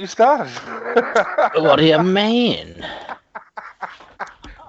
[0.00, 0.50] you started.
[1.56, 2.82] What do you mean?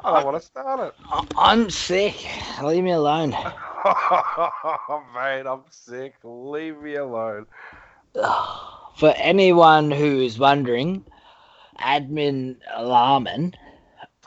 [0.04, 0.93] I don't want to start it.
[1.38, 2.15] I'm sick.
[2.61, 3.33] Leave me alone.
[3.36, 6.15] Oh, mate, I'm sick.
[6.23, 7.46] Leave me alone.
[8.97, 11.05] For anyone who is wondering,
[11.79, 13.54] admin Alarman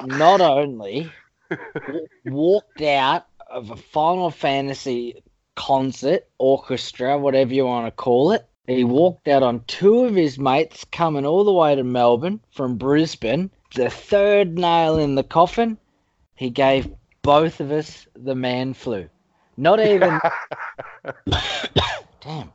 [0.05, 1.13] not only
[2.25, 5.23] walked out of a Final Fantasy
[5.55, 8.49] concert, orchestra, whatever you want to call it.
[8.67, 12.79] He walked out on two of his mates coming all the way to Melbourne from
[12.79, 13.51] Brisbane.
[13.75, 15.77] The third nail in the coffin,
[16.35, 16.91] he gave
[17.23, 19.09] both of us the man flu.
[19.57, 20.19] Not even
[22.23, 22.53] Damn.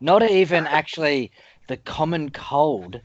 [0.00, 1.32] Not even actually
[1.66, 3.00] the common cold.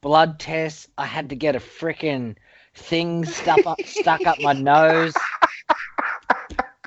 [0.00, 0.88] Blood tests.
[0.96, 2.36] I had to get a freaking
[2.74, 5.14] thing stuck up, stuck up my nose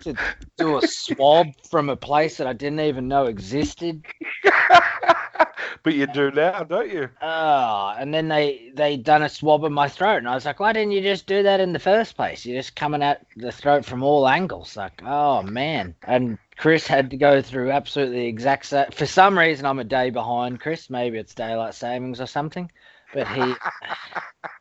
[0.01, 0.15] to
[0.57, 4.05] do a swab from a place that I didn't even know existed.
[5.83, 7.09] but you do now, don't you?
[7.21, 10.59] Oh, and then they they done a swab of my throat, and I was like,
[10.59, 12.45] why didn't you just do that in the first place?
[12.45, 14.75] You're just coming at the throat from all angles.
[14.75, 15.95] Like, oh man.
[16.03, 18.91] And Chris had to go through absolutely the exact same.
[18.91, 20.89] For some reason, I'm a day behind Chris.
[20.89, 22.71] Maybe it's daylight savings or something.
[23.13, 23.53] But he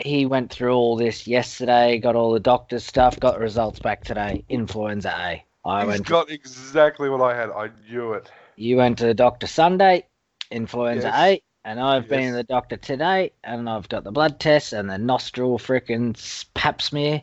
[0.00, 4.44] he went through all this yesterday, got all the doctor's stuff, got results back today.
[4.48, 5.44] Influenza A.
[5.64, 6.06] I He's went.
[6.06, 7.50] To, got exactly what I had.
[7.50, 8.30] I knew it.
[8.56, 10.06] you went to the doctor Sunday,
[10.50, 11.16] influenza Yes.
[11.16, 14.90] A, and I've been to the doctor today, and I've got the blood test and
[14.90, 17.22] the nostril frickin' s- pap smear,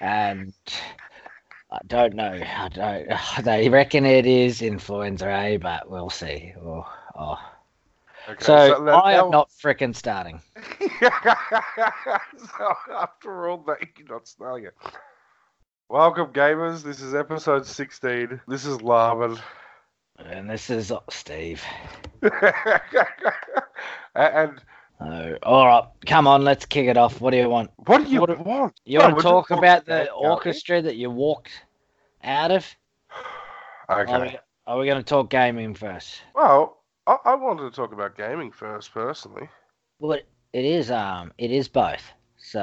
[0.00, 0.52] and
[1.70, 2.40] I don't know.
[2.42, 3.08] I don't.
[3.44, 6.52] They reckon it is influenza A, but we'll see.
[6.60, 7.38] Oh, oh.
[8.28, 10.40] Okay, So, now- I am not frickin' starting.
[11.00, 14.74] so after all that, you're not starting it.
[15.88, 16.82] Welcome, gamers.
[16.82, 18.40] This is episode 16.
[18.48, 19.38] This is Larvin.
[20.18, 21.62] And this is Steve.
[24.14, 24.60] and
[24.98, 27.20] Oh, all right, come on, let's kick it off.
[27.20, 27.70] What do you want?
[27.76, 28.80] what do you What do- want?
[28.86, 31.50] You Well, want to talk about the orchestra that you walked
[32.24, 32.66] out of?
[33.90, 34.18] Are Okay.
[34.20, 36.22] we, are we going to talk gaming first?
[36.34, 39.48] Well, I, I wanted to talk about gaming first, personally.
[39.98, 40.90] Well, it, it is.
[40.90, 42.02] Um, it is both.
[42.38, 42.60] So,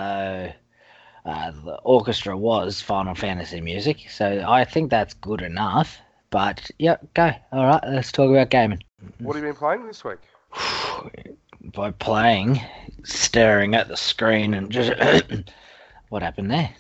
[1.26, 5.98] uh, the orchestra was Final Fantasy music, so I think that's good enough.
[6.30, 7.32] But yeah, go.
[7.52, 8.84] All right, let's talk about gaming.
[9.20, 10.20] What have you been playing this week?
[11.76, 12.60] By playing,
[13.04, 14.92] staring at the screen, and just
[16.10, 16.74] what happened there?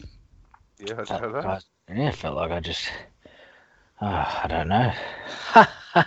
[0.80, 1.46] Yeah, I Felt.
[1.46, 1.60] I,
[1.94, 2.90] yeah, felt like I just.
[4.02, 4.92] Oh, I don't know.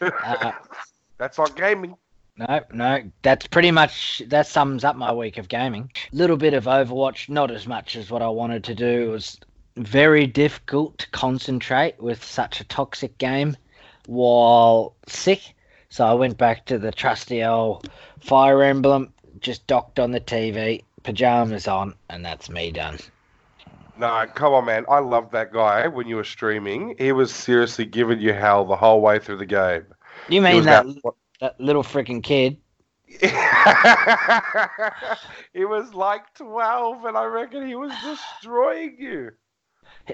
[0.00, 0.52] uh,
[1.18, 1.96] That's not gaming.
[2.38, 5.90] No, no, that's pretty much that sums up my week of gaming.
[6.12, 9.08] Little bit of Overwatch, not as much as what I wanted to do.
[9.08, 9.40] It was
[9.76, 13.56] very difficult to concentrate with such a toxic game
[14.06, 15.54] while sick.
[15.88, 17.88] So I went back to the trusty old
[18.20, 22.98] Fire Emblem, just docked on the TV, pajamas on, and that's me done.
[23.98, 24.84] No, come on, man.
[24.88, 26.94] I loved that guy when you were streaming.
[26.98, 29.86] He was seriously giving you hell the whole way through the game.
[30.28, 30.86] You mean was that
[31.40, 32.58] that little freaking kid?
[35.52, 39.30] he was like 12, and I reckon he was destroying you.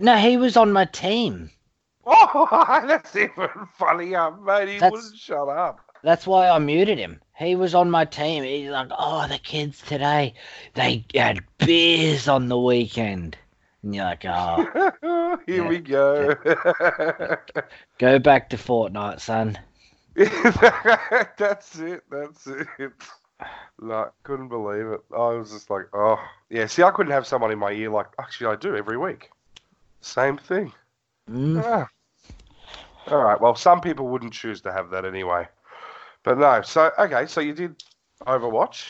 [0.01, 1.51] No, he was on my team.
[2.05, 3.49] Oh, that's even
[3.79, 4.67] funnier, mate.
[4.69, 5.79] He That's- wouldn't shut up.
[6.03, 7.21] That's why I muted him.
[7.39, 8.43] He was on my team.
[8.43, 10.35] He's like, oh, the kids today,
[10.75, 13.37] they had beers on the weekend.
[13.83, 15.69] And you're like, oh, Here Yeah.
[15.69, 16.35] we go.
[17.99, 19.59] go back to Fortnite, son.
[20.17, 22.05] that's it.
[22.11, 22.67] That's it.
[23.81, 25.01] No, couldn't believe it.
[25.13, 26.19] I was just like, oh,
[26.51, 26.67] yeah.
[26.67, 29.31] See, I couldn't have someone in my ear like, actually, I do every week.
[30.01, 30.73] Same thing.
[31.31, 31.63] Mm.
[31.65, 31.89] Ah.
[33.09, 33.41] All right.
[33.41, 35.49] Well, some people wouldn't choose to have that anyway.
[36.23, 36.63] But no.
[36.63, 37.27] So okay.
[37.27, 37.83] So you did
[38.27, 38.87] Overwatch.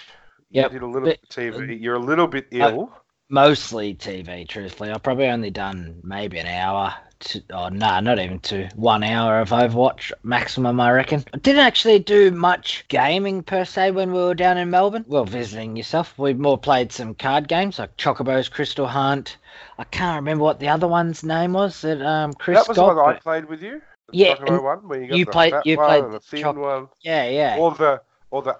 [0.50, 1.81] You did a little Bit- TV.
[1.81, 2.93] You're a little bit ill.
[3.32, 4.90] Mostly TV, truthfully.
[4.90, 6.93] I've probably only done maybe an hour.
[7.20, 8.69] To, oh, no, not even two.
[8.75, 11.25] One hour of Overwatch maximum, I reckon.
[11.32, 15.06] I didn't actually do much gaming per se when we were down in Melbourne.
[15.08, 16.19] Well, visiting yourself.
[16.19, 19.38] We more played some card games like Chocobo's Crystal Hunt.
[19.78, 22.82] I can't remember what the other one's name was that um, Chris that was the
[22.82, 22.96] got.
[22.96, 23.81] one I played with you.
[24.12, 26.56] Yeah, one where you got you the played- you one played the the thin choc-
[26.56, 27.56] one, Yeah, yeah.
[27.58, 28.58] or the or the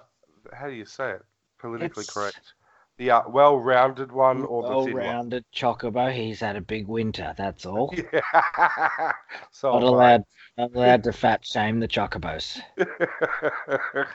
[0.51, 1.21] how do you say it?
[1.59, 2.53] Politically It's- correct.
[2.97, 5.03] The uh, well-rounded one or the thin one.
[5.03, 6.13] Well-rounded Chocobo.
[6.13, 7.33] He's had a big winter.
[7.37, 7.93] That's all.
[8.13, 9.11] Yeah.
[9.51, 10.23] so Not allowed,
[10.57, 12.59] not allowed to fat shame the Chocobos.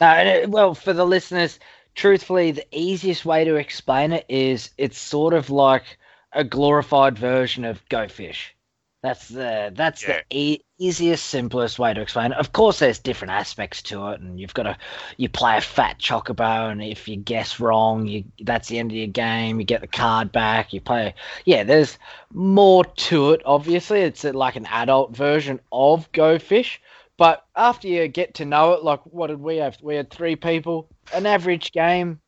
[0.00, 1.58] No, and it- well, for the listeners,
[1.94, 5.98] truthfully, the easiest way to explain it is it's sort of like
[6.32, 8.54] a glorified version of Go Fish.
[9.02, 10.18] That's the that's Yeah.
[10.30, 12.38] the e- easiest, simplest way to explain it.
[12.38, 14.76] Of course, there's different aspects to it, and you've got to
[15.16, 18.96] you play a fat chocobo, and if you guess wrong, you that's the end of
[18.96, 19.58] your game.
[19.58, 20.72] You get the card back.
[20.72, 21.14] You play.
[21.44, 21.98] Yeah, there's
[22.32, 23.42] more to it.
[23.44, 26.80] Obviously, it's like an adult version of Go Fish.
[27.16, 29.76] But after you get to know it, like what did we have?
[29.82, 30.88] We had three people.
[31.12, 32.20] An average game,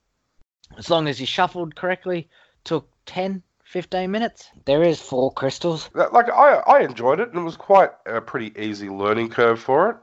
[0.77, 2.29] as long as you shuffled correctly,
[2.65, 4.51] took 10, 15 minutes.
[4.65, 5.91] There is four crystals.
[5.95, 9.91] Like I, I enjoyed it, and it was quite a pretty easy learning curve for
[9.91, 9.97] it.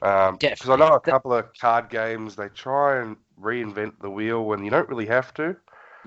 [0.00, 4.64] Because I know a couple of card games they try and reinvent the wheel when
[4.64, 5.56] you don't really have to.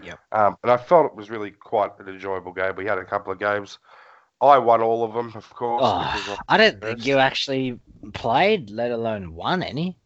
[0.01, 0.13] Yeah.
[0.31, 2.73] Um, and I felt it was really quite an enjoyable game.
[2.77, 3.79] We had a couple of games.
[4.41, 5.81] I won all of them, of course.
[5.85, 7.79] Oh, I don't think you actually
[8.13, 9.97] played, let alone won any.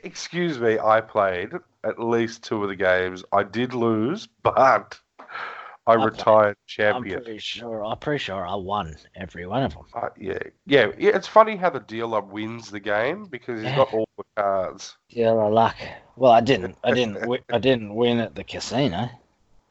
[0.00, 1.50] Excuse me, I played
[1.84, 3.24] at least two of the games.
[3.30, 4.98] I did lose, but
[5.88, 7.22] I played- retired I'm champion.
[7.22, 7.84] pretty sure.
[7.84, 9.84] I'm pretty sure I won every one of them.
[9.94, 11.10] Uh, yeah, yeah, yeah.
[11.14, 13.76] It's funny how the dealer wins the game because he's Yeah.
[13.76, 14.96] got all the cards.
[15.10, 15.76] Yeah, luck.
[16.16, 16.76] Well, I didn't.
[16.82, 17.18] I didn't.
[17.52, 19.08] I didn't win at the casino.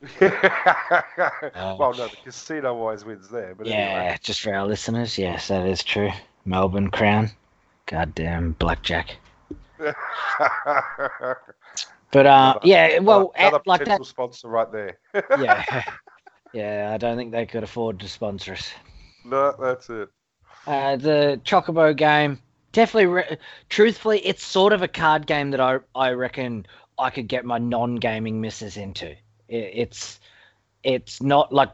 [0.22, 4.18] well, no, the casino always wins there, but Yeah, anyway.
[4.22, 6.12] just for our listeners, yes, that is true.
[6.46, 7.32] Melbourne Crown,
[7.88, 9.18] goddamn blackjack.
[12.16, 13.84] But uh, yeah, well, another at- like that.
[13.86, 15.00] potential sponsor right there.
[15.38, 15.84] Yeah,
[16.54, 16.92] yeah.
[16.94, 18.72] I don't think they could afford to sponsor us.
[19.26, 20.08] no, that's it.
[20.66, 22.40] Uh, the Chocobo game,
[22.72, 23.08] definitely.
[23.08, 26.66] Re- truthfully, it's sort of a card game that I I reckon
[26.98, 29.10] I could get my non-gaming misses into.
[29.10, 29.18] It,
[29.74, 30.22] it's
[30.86, 31.72] it's not like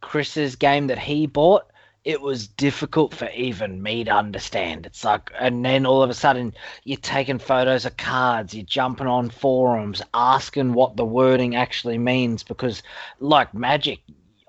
[0.00, 1.70] Chris's game that he bought.
[2.04, 4.84] It was difficult for even me to understand.
[4.84, 6.52] It's like, and then all of a sudden,
[6.84, 12.42] you're taking photos of cards, you're jumping on forums, asking what the wording actually means
[12.42, 12.82] because,
[13.20, 14.00] like Magic,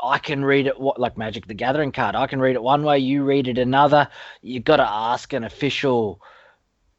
[0.03, 2.15] I can read it what like Magic the Gathering card.
[2.15, 4.09] I can read it one way, you read it another.
[4.41, 6.21] You got to ask an official,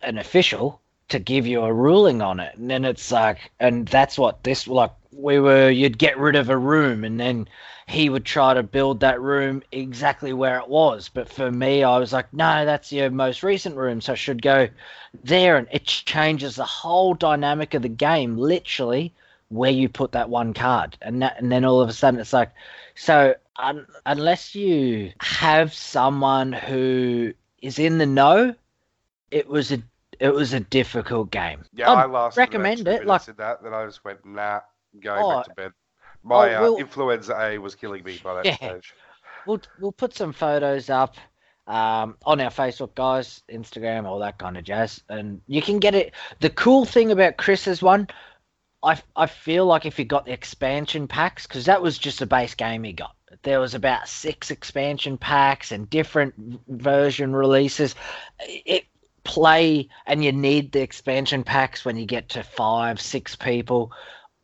[0.01, 4.19] an official to give you a ruling on it, and then it's like, and that's
[4.19, 4.93] what this like.
[5.17, 7.49] We were you'd get rid of a room, and then
[7.89, 11.09] he would try to build that room exactly where it was.
[11.09, 14.43] But for me, I was like, no, that's your most recent room, so I should
[14.43, 14.69] go
[15.25, 19.15] there, and it changes the whole dynamic of the game, literally
[19.49, 22.33] where you put that one card, and that, and then all of a sudden it's
[22.33, 22.51] like,
[22.97, 28.55] so un- unless you have someone who is in the know,
[29.31, 29.79] it was a
[30.19, 31.65] it was a difficult game.
[31.75, 34.61] Yeah, I'd I lasted recommend it, like- that, then I just went, nah,
[35.03, 35.73] go Oh, back to bed.
[36.23, 38.57] My oh, uh, we'll- influenza A was killing me by that Yeah.
[38.57, 38.95] stage.
[39.47, 41.17] we'll we'll put some photos up
[41.69, 45.95] um, on our Facebook, guys, Instagram, all that kind of jazz, and you can get
[45.97, 46.15] it.
[46.41, 48.07] The cool thing about Chris's one,
[48.83, 52.27] I I feel like if you got the expansion packs, because that was just a
[52.27, 53.15] base game he got.
[53.43, 56.35] There was about six expansion packs and different
[56.69, 57.95] version releases.
[58.41, 58.85] It
[59.25, 63.91] play and you need the expansion packs when you get to five, six people.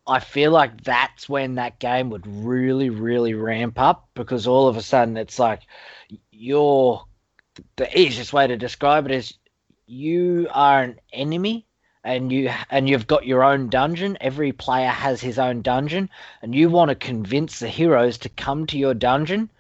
[0.07, 4.77] I feel like that's when that game would really, really ramp up because all of
[4.77, 5.63] a sudden it's like
[6.31, 7.05] you're
[7.77, 9.35] the easiest way to describe it is
[9.87, 11.67] you are an enemy
[12.05, 14.19] and you and you've got your own dungeon.
[14.21, 18.67] Every player has his own dungeon, and you want to convince the heroes to come
[18.69, 19.51] to your dungeon.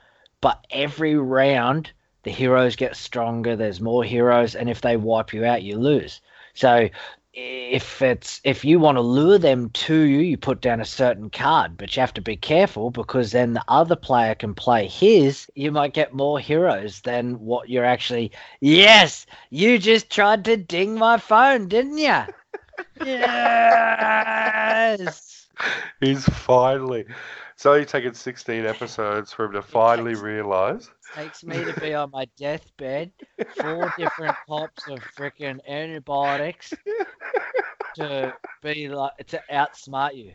[0.40, 1.92] But every round,
[2.24, 3.54] the heroes get stronger.
[3.54, 6.20] There's more heroes, and if they wipe you out, you lose.
[6.54, 6.88] So
[7.34, 11.30] if it's if you want to lure them to you, you put down a certain
[11.30, 15.46] card, but you have to be careful because then the other player can play his.
[15.54, 18.32] You might get more heroes than what you're actually.
[18.60, 22.20] Yes, you just tried to ding my phone, didn't you?
[23.04, 23.88] yes.
[26.00, 27.06] He's finally.
[27.62, 30.90] So you've taken 16 episodes for him to finally takes- realise.
[31.14, 33.12] Takes me to be on my deathbed,
[33.54, 36.74] four different pops of freaking antibiotics
[37.94, 40.32] to be like to outsmart you.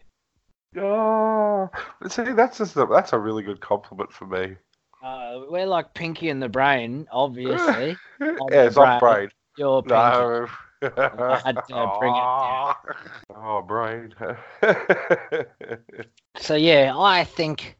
[0.81, 1.69] Oh,
[2.07, 4.55] see, that's just a, that's a really good compliment for me.
[5.03, 7.97] Uh, we're like Pinky in the Brain, obviously.
[8.21, 8.99] yeah, it's brain.
[8.99, 9.29] brain.
[9.57, 9.95] You're Pinky.
[9.95, 10.47] No.
[10.81, 12.75] I had to bring it down.
[13.35, 14.13] Oh, brain.
[16.37, 17.77] So yeah, I think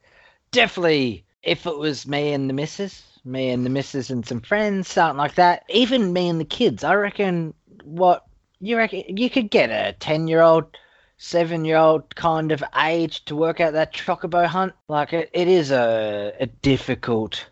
[0.51, 4.88] definitely if it was me and the missus, me and the missus and some friends,
[4.89, 8.25] something like that, even me and the kids, I reckon what
[8.60, 10.77] you reckon you could get a ten year old,
[11.18, 14.74] seven year old kind of age to work out that chocobo hunt.
[14.88, 17.48] Like it, it is a a difficult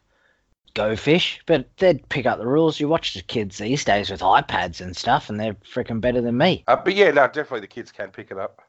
[0.75, 2.79] go fish, but they'd pick up the rules.
[2.79, 6.37] You watch the kids these days with iPads and stuff, and they're freaking better than
[6.37, 6.63] me.
[6.67, 8.61] uh, but yeah, no, definitely the kids can pick it up.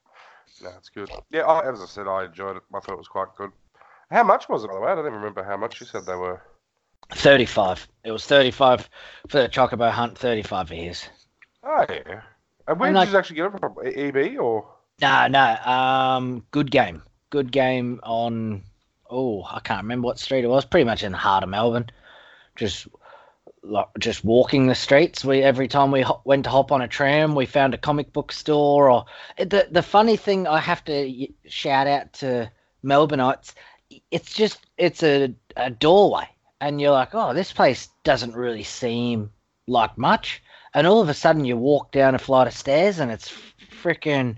[0.63, 1.11] No, it's good.
[1.31, 2.63] Yeah, I, as I said, I enjoyed it.
[2.75, 3.51] I thought it was quite good.
[4.11, 4.91] How much was it, by the way?
[4.91, 6.41] I don't even remember how much you said they were.
[7.13, 7.87] Thirty-five.
[8.05, 8.89] It was thirty-five
[9.29, 10.17] for the Chocobo Hunt.
[10.17, 11.09] Thirty-five for his.
[11.63, 12.23] Oh yeah.
[12.69, 13.77] And where And, did like- you actually get it from?
[13.85, 14.67] EB or?
[15.01, 15.57] No, no.
[15.71, 17.03] Um, good game.
[17.31, 18.63] Good game on.
[19.11, 20.65] Oh, I can't remember what street it was.
[20.65, 21.91] Pretty much in the heart of Melbourne.
[22.57, 22.89] Just,
[23.99, 25.25] just walking the streets.
[25.25, 28.33] We every time we went to hop on a tram, we found a comic book
[28.33, 28.91] store.
[28.91, 29.07] Or
[29.39, 32.51] the the funny thing, I have to shout out to
[32.85, 33.55] Melbourneites.
[34.11, 36.29] It's just it's a a doorway,
[36.61, 39.31] and you're like, oh, this place doesn't really seem
[39.67, 40.43] like much.
[40.75, 43.33] And all of a sudden, you walk down a flight of stairs, and it's
[43.83, 44.37] freaking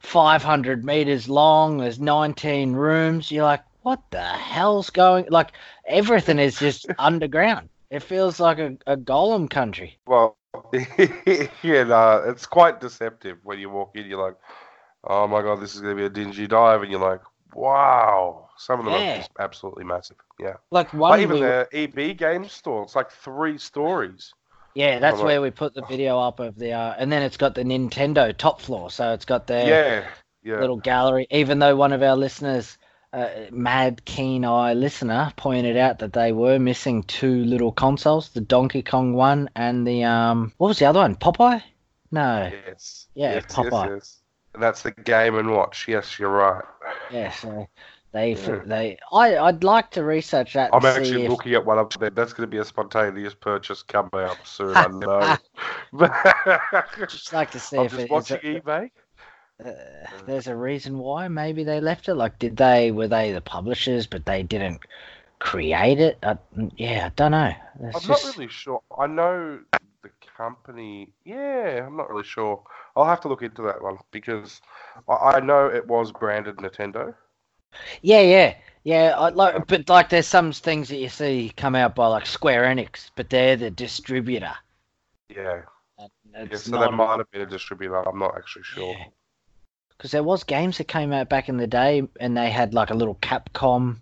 [0.00, 1.78] 500 meters long.
[1.78, 3.30] There's 19 rooms.
[3.30, 5.26] You're like, what the hell's going?
[5.30, 5.52] Like
[5.86, 7.68] everything is just underground.
[7.90, 9.98] It feels like a, a golem country.
[10.06, 10.36] Well,
[10.72, 14.06] yeah, no, it's quite deceptive when you walk in.
[14.06, 14.36] You're like,
[15.04, 17.20] oh my god, this is going to be a dingy dive, and you're like,
[17.54, 18.48] wow.
[18.58, 19.14] Some of them Yeah.
[19.14, 20.16] are just absolutely massive.
[20.38, 20.54] Yeah.
[20.70, 24.32] Like one, Like even we- the EB game store, it's like three stories.
[24.74, 27.36] yeah, that's like- where we put the video up of the, uh, and then it's
[27.38, 30.08] got the Nintendo top floor, so it's got their Yeah.
[30.42, 30.60] Yeah.
[30.60, 31.26] little gallery.
[31.30, 32.76] Even though one of our listeners,
[33.12, 38.40] uh, mad keen eye listener, pointed out that they were missing two little consoles, the
[38.40, 41.16] Donkey Kong one and the um, what was the other one?
[41.16, 41.62] Popeye?
[42.12, 42.50] No.
[42.66, 43.06] Yes.
[43.14, 43.88] Yeah, yes, yes, Popeye.
[43.94, 44.16] yes.
[44.54, 45.86] And that's the game and watch.
[45.88, 46.64] Yes, you're right.
[47.12, 47.68] Yeah, so
[48.12, 48.60] they Yeah.
[48.66, 50.70] they I I'd like to research that.
[50.72, 52.10] I'm actually if- looking at one up there.
[52.10, 54.76] That's going to be a spontaneous purchase coming out soon.
[54.76, 55.36] I know.
[57.08, 58.90] Just like to see I'm if just it watching a- eBay.
[59.64, 59.72] Uh,
[60.26, 62.14] there's a reason why maybe they left it.
[62.14, 64.80] Like, did they were they the publishers, but they didn't
[65.38, 66.18] create it?
[66.22, 66.38] I,
[66.76, 67.52] yeah, I don't know.
[67.82, 68.82] It's I'm just, not really sure.
[68.98, 69.60] I know
[70.02, 71.12] the company.
[71.24, 72.62] Yeah, I'm not really sure.
[72.96, 74.60] I'll have to look into that one because
[75.08, 77.14] I, I know it was branded Nintendo.
[78.02, 79.14] Yeah, yeah, yeah.
[79.16, 82.64] I, like, but like, there's some things that you see come out by like Square
[82.64, 84.54] Enix, but they're the distributor.
[85.28, 85.62] Yeah.
[86.38, 87.96] Yeah so not that might have been a distributor.
[87.96, 88.94] I'm not actually sure.
[90.00, 92.88] Because there was games that came out back in the day, and they had like
[92.88, 93.96] a little Capcom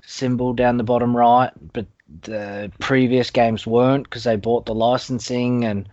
[0.00, 1.84] symbol down the bottom right, but
[2.22, 5.86] the previous games weren't because they bought the licensing and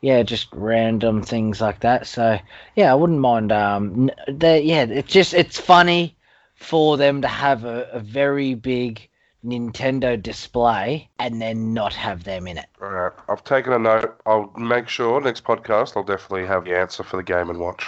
[0.00, 2.08] yeah, just random things like that.
[2.08, 2.40] So
[2.74, 3.52] yeah, I wouldn't mind.
[3.52, 6.16] Um, they yeah, it's just it's funny
[6.56, 9.08] for them to have a, a very big
[9.44, 12.66] Nintendo display and then not have them in it.
[12.80, 13.12] Right.
[13.28, 14.20] I've taken a note.
[14.26, 17.86] I'll make sure next podcast I'll definitely have the answer for the game and watch.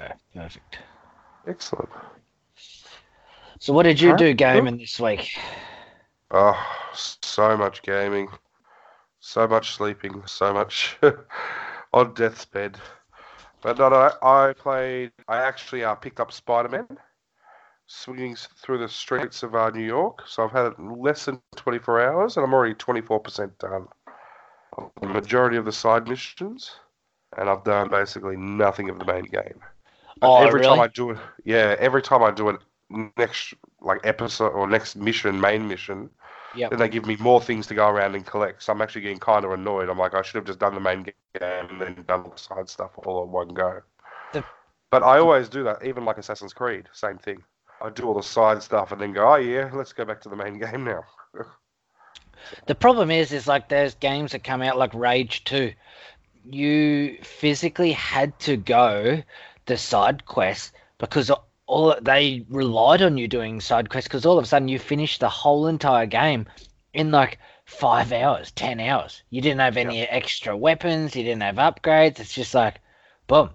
[0.00, 0.78] Yeah, perfect.
[1.46, 1.90] Excellent.
[3.58, 5.38] So what did you do gaming this week?
[6.30, 6.56] Oh,
[6.94, 8.28] so much gaming,
[9.18, 10.96] so much sleeping, so much
[11.92, 12.78] on death's bed.
[13.60, 15.12] But no, no, I played.
[15.28, 16.86] I actually uh, picked up Spider-Man,
[17.86, 20.22] swinging through the streets of uh, New York.
[20.26, 23.86] So I've had it less than 24 hours, and I'm already 24% done.
[25.02, 26.70] The majority of the side missions,
[27.36, 29.60] and I've done basically nothing of the main game.
[30.22, 30.80] Oh, every time really?
[30.80, 32.56] I do it, yeah, every time I do it
[33.16, 36.10] next like episode or next mission, main mission,
[36.54, 36.70] Yep.
[36.70, 38.62] then they give me more things to go around and collect.
[38.62, 39.88] So I'm actually getting kind of annoyed.
[39.88, 42.68] I'm like, I should have just done the main game and then done the side
[42.68, 43.80] stuff all in one go.
[44.32, 44.44] The-
[44.90, 47.42] But I always do that, even like Assassin's Creed, same thing.
[47.80, 50.28] I do all the side stuff and then go, oh yeah, let's go back to
[50.28, 51.04] the main game now.
[52.66, 55.72] The problem is, is like there's games that come out like Rage 2.
[56.50, 59.22] You physically had to go
[59.70, 61.30] the side quests because
[61.66, 65.20] all they relied on you doing side quests because all of a sudden you finished
[65.20, 66.46] the whole entire game
[66.92, 69.22] in like five hours, ten hours.
[69.30, 72.18] You didn't have any extra weapons, you didn't have upgrades.
[72.18, 72.80] It's just like,
[73.28, 73.50] boom.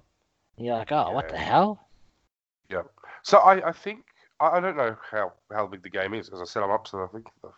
[0.58, 1.86] You're like, oh, what the hell?
[2.70, 2.84] Yeah.
[3.24, 4.06] So I, I think
[4.40, 6.30] I, I don't know how, how big the game is.
[6.30, 7.50] As I said, I'm up to I think the,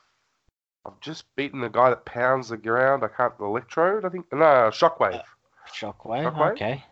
[0.84, 3.04] I've just beaten the guy that pounds the ground.
[3.04, 4.04] I can't the electrode.
[4.04, 5.20] I think no shockwave.
[5.20, 5.24] Uh,
[5.72, 6.24] shockwave?
[6.24, 6.52] Shockwave?
[6.54, 6.84] Okay.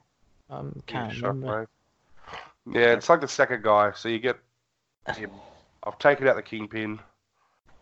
[0.49, 1.67] Um, Yeah, can't remember.
[2.27, 2.37] Shockwave.
[2.73, 3.91] Yeah, it's like the second guy.
[3.93, 4.37] So you get.
[5.17, 5.31] you-
[5.83, 6.99] I've taken out the kingpin.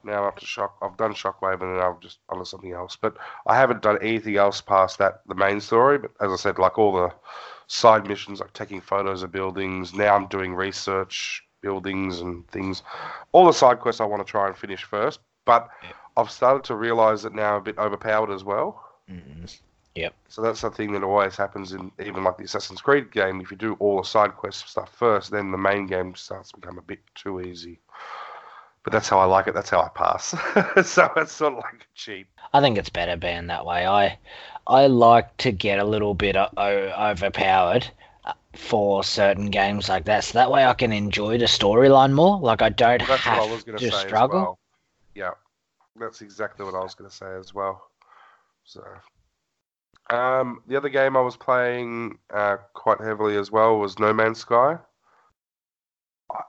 [0.04, 0.76] Now I'm up to shock.
[0.82, 2.98] I've done shockwave, and then I've just onto something else.
[2.98, 3.16] But
[3.48, 5.98] I haven't done anything else past that, the main story.
[5.98, 7.14] But as I said, like all the
[7.68, 9.94] side missions, like taking photos of buildings.
[9.94, 12.84] Now I'm doing research buildings and things.
[13.32, 15.22] All the side quests I want to try and finish first.
[15.46, 15.92] But Yeah.
[16.18, 18.84] I've started to realize that now I'm a bit overpowered as well.
[19.96, 20.12] Mm.
[20.28, 23.42] So that's the thing that always happens in even like the Assassin's Creed game.
[23.42, 26.60] If you do all the side quest stuff first, then the main game starts to
[26.60, 27.80] become a bit too easy.
[28.84, 29.54] But that's how I like it.
[29.54, 30.30] That's how I pass.
[30.90, 32.28] so it's sort of like cheap.
[32.54, 33.86] I think it's better being that way.
[33.86, 34.18] I
[34.68, 37.88] I like to get a little bit o- overpowered
[38.26, 42.40] uh, for certain games like that, so that way I can enjoy the storyline more.
[42.40, 44.40] Like I don't Well, I have to to struggle.
[44.40, 44.60] well.
[45.16, 45.32] Yeah.
[45.96, 47.90] That's exactly what I was going to say as well.
[48.66, 48.82] So,
[50.10, 54.40] um, the other game I was playing uh, quite heavily as well was No Man's
[54.40, 54.78] Sky.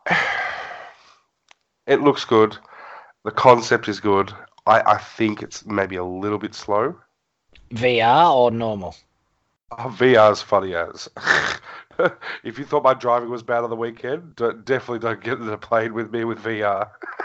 [1.87, 2.56] It looks good.
[3.25, 4.32] The concept is good.
[4.66, 6.96] I, I think it's maybe a little bit slow.
[7.75, 8.96] VR or normal?
[9.70, 11.08] Oh, VR's funny as.
[12.44, 15.58] if you thought my driving was bad on the weekend, definitely don't get in the
[15.58, 16.88] plane with me with VR.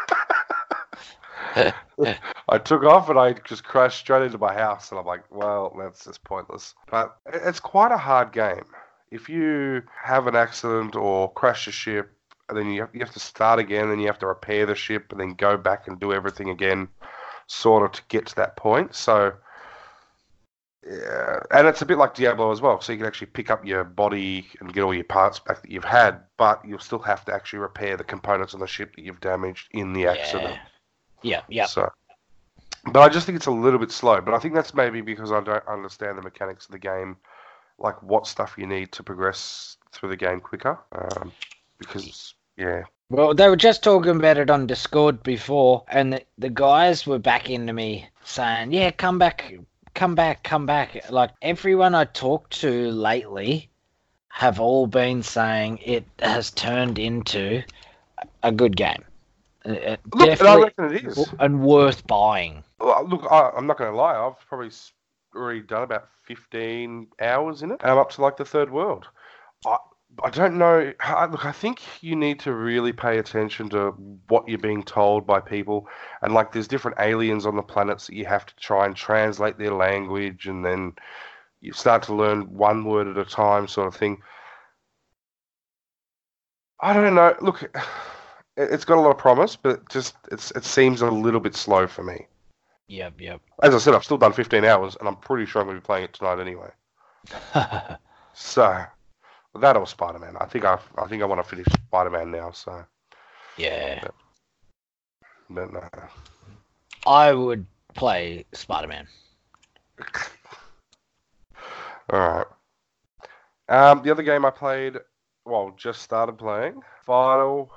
[2.49, 5.75] I took off and I just crashed straight into my house, and I'm like, well,
[5.77, 6.75] that's just pointless.
[6.89, 8.65] But it's quite a hard game.
[9.11, 12.11] If you have an accident or crash a ship,
[12.47, 14.75] and then you have, you have to start again, and you have to repair the
[14.75, 16.87] ship, and then go back and do everything again,
[17.47, 18.95] sort of to get to that point.
[18.95, 19.33] So,
[20.87, 22.81] yeah, and it's a bit like Diablo as well.
[22.81, 25.71] So you can actually pick up your body and get all your parts back that
[25.71, 29.03] you've had, but you'll still have to actually repair the components on the ship that
[29.03, 30.55] you've damaged in the accident.
[30.55, 30.59] Yeah,
[31.21, 31.41] yeah.
[31.47, 31.65] Yeah.
[31.65, 31.91] So,
[32.91, 34.21] but I just think it's a little bit slow.
[34.21, 37.17] But I think that's maybe because I don't understand the mechanics of the game,
[37.77, 40.79] like what stuff you need to progress through the game quicker.
[40.91, 41.31] Um,
[41.77, 46.49] because yeah, Well, they were just talking about it on Discord before, and the, the
[46.49, 49.53] guys were back into me saying, "Yeah, come back,
[49.93, 53.69] come back, come back." Like everyone I talked to lately
[54.29, 57.63] have all been saying it has turned into
[58.43, 59.03] a good game.
[59.65, 61.27] Uh, uh, look, and I reckon it is.
[61.39, 62.63] and worth buying.
[62.79, 64.15] Well, look, I, I'm not going to lie.
[64.15, 64.71] I've probably
[65.35, 69.07] already done about 15 hours in it, and I'm up to like the third world.
[69.65, 69.77] I,
[70.23, 70.93] I don't know.
[71.01, 73.91] I, look, I think you need to really pay attention to
[74.27, 75.87] what you're being told by people,
[76.21, 79.57] and like there's different aliens on the planets that you have to try and translate
[79.57, 80.93] their language, and then
[81.61, 84.21] you start to learn one word at a time, sort of thing.
[86.79, 87.35] I don't know.
[87.41, 87.69] Look,
[88.59, 91.87] it's got a lot of promise, but just it's it seems a little bit slow
[91.87, 92.27] for me.
[92.87, 93.41] Yep, yep.
[93.61, 95.81] As I said, I've still done 15 hours, and I'm pretty sure I'm going to
[95.81, 96.69] be playing it tonight anyway.
[98.33, 98.85] So
[99.59, 100.37] that or Spider Man.
[100.39, 102.51] I think I I think I want to finish Spider Man now.
[102.51, 102.85] So,
[103.57, 104.01] yeah,
[105.49, 105.89] but no.
[107.05, 109.07] I would play Spider Man.
[112.11, 112.47] All right.
[113.67, 114.95] Um, the other game I played,
[115.45, 117.71] well, just started playing, Final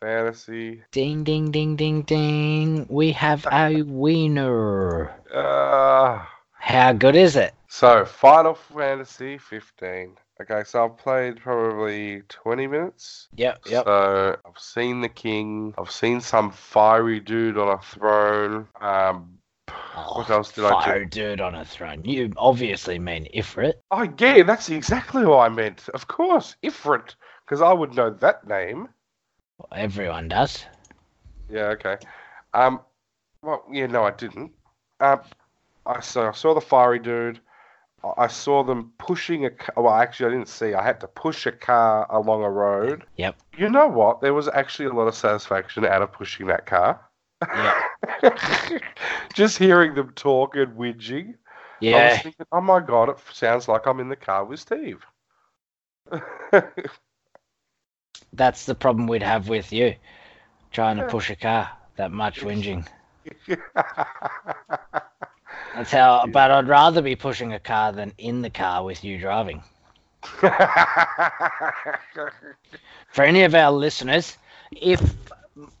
[0.00, 0.82] Fantasy.
[0.92, 2.86] Ding, ding, ding, ding, ding.
[2.88, 5.10] We have a winner.
[5.32, 7.52] Uh, How good is it?
[7.68, 10.16] so Final Fantasy 15.
[10.40, 13.28] Okay, so I've played probably 20 minutes.
[13.36, 13.84] Yep, yep.
[13.84, 15.74] So I've seen the king.
[15.76, 18.66] I've seen some fiery dude on a throne.
[18.80, 19.38] Um,
[20.14, 20.74] what else did I do?
[20.76, 22.04] Oh, Fire dude on a throne.
[22.06, 23.74] You obviously mean Ifrit.
[23.90, 25.90] oh yeah, that's exactly what I meant.
[25.92, 28.88] Of course, Ifrit, because I would know that name.
[29.60, 30.64] Well, everyone does.
[31.50, 31.98] Yeah, okay.
[32.54, 32.80] Um,
[33.42, 34.52] well, yeah, no, I didn't.
[35.00, 35.20] Um,
[35.84, 37.40] I saw I saw the fiery dude.
[38.16, 39.50] I- saw them pushing a.
[39.50, 40.72] ca- Well, actually, I didn't see.
[40.72, 43.04] I had to push a car along a road.
[43.16, 43.36] Yep.
[43.58, 44.22] You know what?
[44.22, 46.98] There was actually a lot of satisfaction out of pushing that car.
[47.42, 48.82] Yep.
[49.34, 51.34] Just hearing them talk and whinging.
[51.34, 51.36] I was
[51.80, 52.16] Yeah.
[52.22, 55.04] thinking, oh my god, it sounds like I'm in the car with Steve.
[58.32, 59.94] That's the problem we'd have with you.
[60.72, 61.70] Trying to push a car.
[61.96, 62.86] That much whinging.
[65.74, 69.18] That's how but I'd rather be pushing a car than in the car with you
[69.18, 69.62] driving.
[73.10, 74.36] For any of our listeners,
[74.72, 75.14] if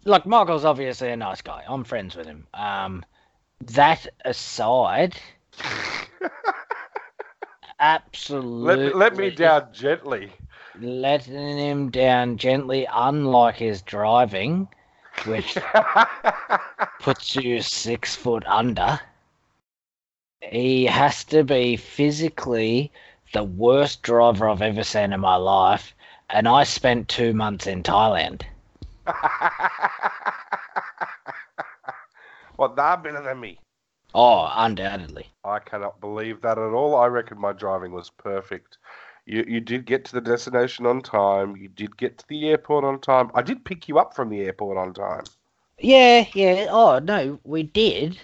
[0.04, 1.64] like Michael's obviously a nice guy.
[1.66, 2.46] I'm friends with him.
[2.54, 3.04] Um
[3.62, 5.16] that aside
[7.80, 10.32] absolutely let, let me down gently.
[10.78, 14.68] Letting him down gently, unlike his driving,
[15.26, 15.56] which
[17.00, 19.00] puts you six foot under.
[20.40, 22.90] He has to be physically
[23.32, 25.94] the worst driver I've ever seen in my life,
[26.28, 28.42] and I spent two months in Thailand.
[32.56, 33.58] well, they're better than me.
[34.14, 35.30] Oh, undoubtedly.
[35.44, 36.96] I cannot believe that at all.
[36.96, 38.78] I reckon my driving was perfect.
[39.30, 41.56] You you did get to the destination on time.
[41.56, 43.30] You did get to the airport on time.
[43.32, 45.22] I did pick you up from the airport on time.
[45.78, 46.66] Yeah, yeah.
[46.68, 48.18] Oh no, we did.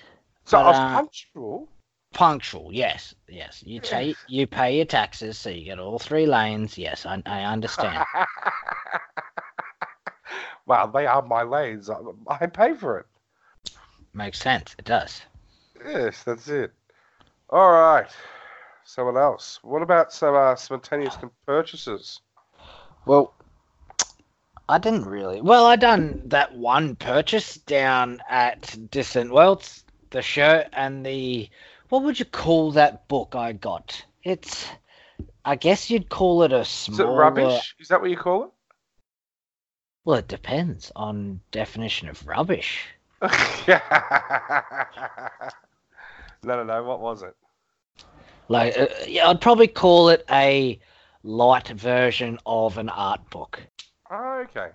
[0.47, 1.69] So But, I was uh, punctual.
[2.13, 3.63] Punctual, yes, yes.
[3.65, 6.77] You take, you pay your taxes, so you get all three lanes.
[6.77, 8.05] Yes, I, I understand.
[10.67, 11.89] well, they are my lanes.
[11.89, 13.07] I, I pay for it.
[14.13, 14.75] Makes sense.
[14.79, 15.23] It does.
[15.85, 16.73] Yes, that's it.
[17.51, 18.11] All right.
[18.89, 19.59] Someone else.
[19.63, 22.21] What about some uh, spontaneous purchases?
[23.05, 23.35] Well,
[24.69, 25.41] I didn't really.
[25.41, 31.51] Well, I done that one purchase down at Distant Worlds, the shirt and the
[31.89, 34.05] what would you call that book I got?
[34.23, 34.67] It's
[35.45, 37.75] I guess you'd call it a Is it rubbish?
[37.81, 38.51] Is that what you call it?
[40.05, 42.87] Well, it depends on definition of rubbish.
[43.21, 43.31] no,
[46.45, 46.85] no, no.
[46.85, 47.35] What was it?
[48.49, 50.79] Like, uh, yeah, I'd probably call it a
[51.23, 53.61] light version of an art book.
[54.11, 54.69] Oh, okay.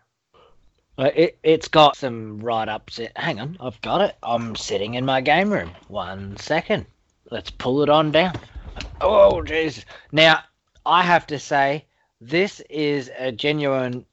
[0.98, 3.00] Uh, It, it's got some write ups.
[3.16, 4.16] Hang on, I've got it.
[4.24, 5.72] I'm sitting in my game room.
[5.88, 6.86] One second.
[7.30, 8.34] Let's pull it on down.
[9.00, 9.86] Oh, jeez.
[10.12, 10.42] Now,
[10.86, 11.86] I have to say,
[12.20, 14.06] this is a genuine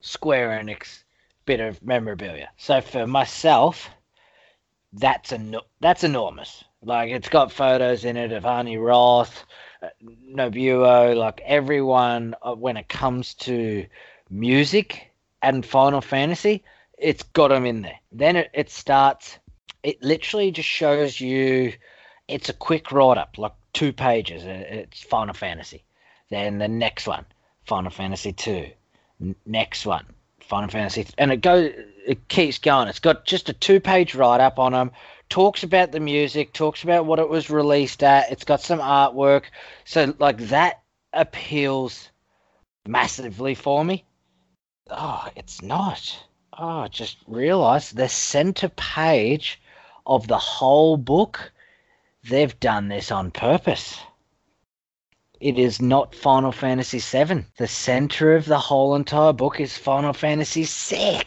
[0.00, 1.04] Square Enix
[1.46, 2.50] bit of memorabilia.
[2.58, 3.88] So for myself,
[4.92, 6.64] that's en- that's enormous.
[6.84, 9.44] Like it's got photos in it of Arnie Roth,
[9.82, 9.88] uh,
[10.28, 12.34] Nobuo, like everyone.
[12.42, 13.86] Uh, when it comes to
[14.30, 15.10] music
[15.42, 16.62] and Final Fantasy,
[16.98, 17.98] it's got them in there.
[18.12, 19.38] Then it, it starts.
[19.82, 21.72] It literally just shows you.
[22.28, 24.44] It's a quick write up, like two pages.
[24.44, 25.82] uh, It's Final Fantasy.
[26.30, 27.26] Then the next one,
[27.66, 28.68] Final Fantasy two.
[29.46, 30.06] Next one,
[30.40, 31.72] Final Fantasy, and it goes.
[32.06, 32.88] It keeps going.
[32.88, 34.90] It's got just a two-page write-up on them.
[35.28, 36.52] Talks about the music.
[36.52, 38.30] Talks about what it was released at.
[38.30, 39.44] It's got some artwork.
[39.84, 40.82] So like that
[41.12, 42.10] appeals
[42.86, 44.04] massively for me.
[44.90, 46.16] Oh, it's not.
[46.56, 49.60] Oh, just realised the center page
[50.06, 51.52] of the whole book.
[52.28, 53.98] They've done this on purpose.
[55.40, 57.44] It is not Final Fantasy VII.
[57.58, 61.24] The center of the whole entire book is Final Fantasy VI.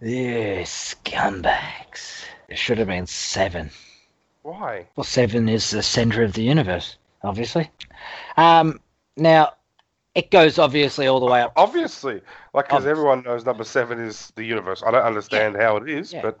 [0.00, 2.25] Yeah, scumbags.
[2.48, 3.70] It should have been seven.
[4.42, 4.86] Why?
[4.94, 7.70] Well, seven is the center of the universe, obviously.
[8.36, 8.80] Um,
[9.16, 9.54] now,
[10.14, 11.52] it goes obviously all the way up.
[11.56, 12.20] Obviously,
[12.54, 14.82] like because everyone knows number seven is the universe.
[14.86, 16.22] I don't understand how it is, Yeah.
[16.22, 16.38] but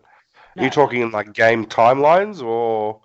[0.54, 0.62] No.
[0.62, 3.00] are you talking in like game timelines or?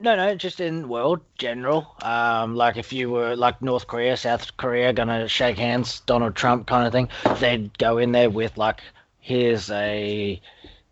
[0.00, 1.96] No, no, just in world general.
[2.02, 6.68] Um, like if you were like North Korea, South Korea, gonna shake hands, Donald Trump
[6.68, 7.08] kind of thing,
[7.40, 8.80] they'd go in there with like,
[9.18, 10.40] here's a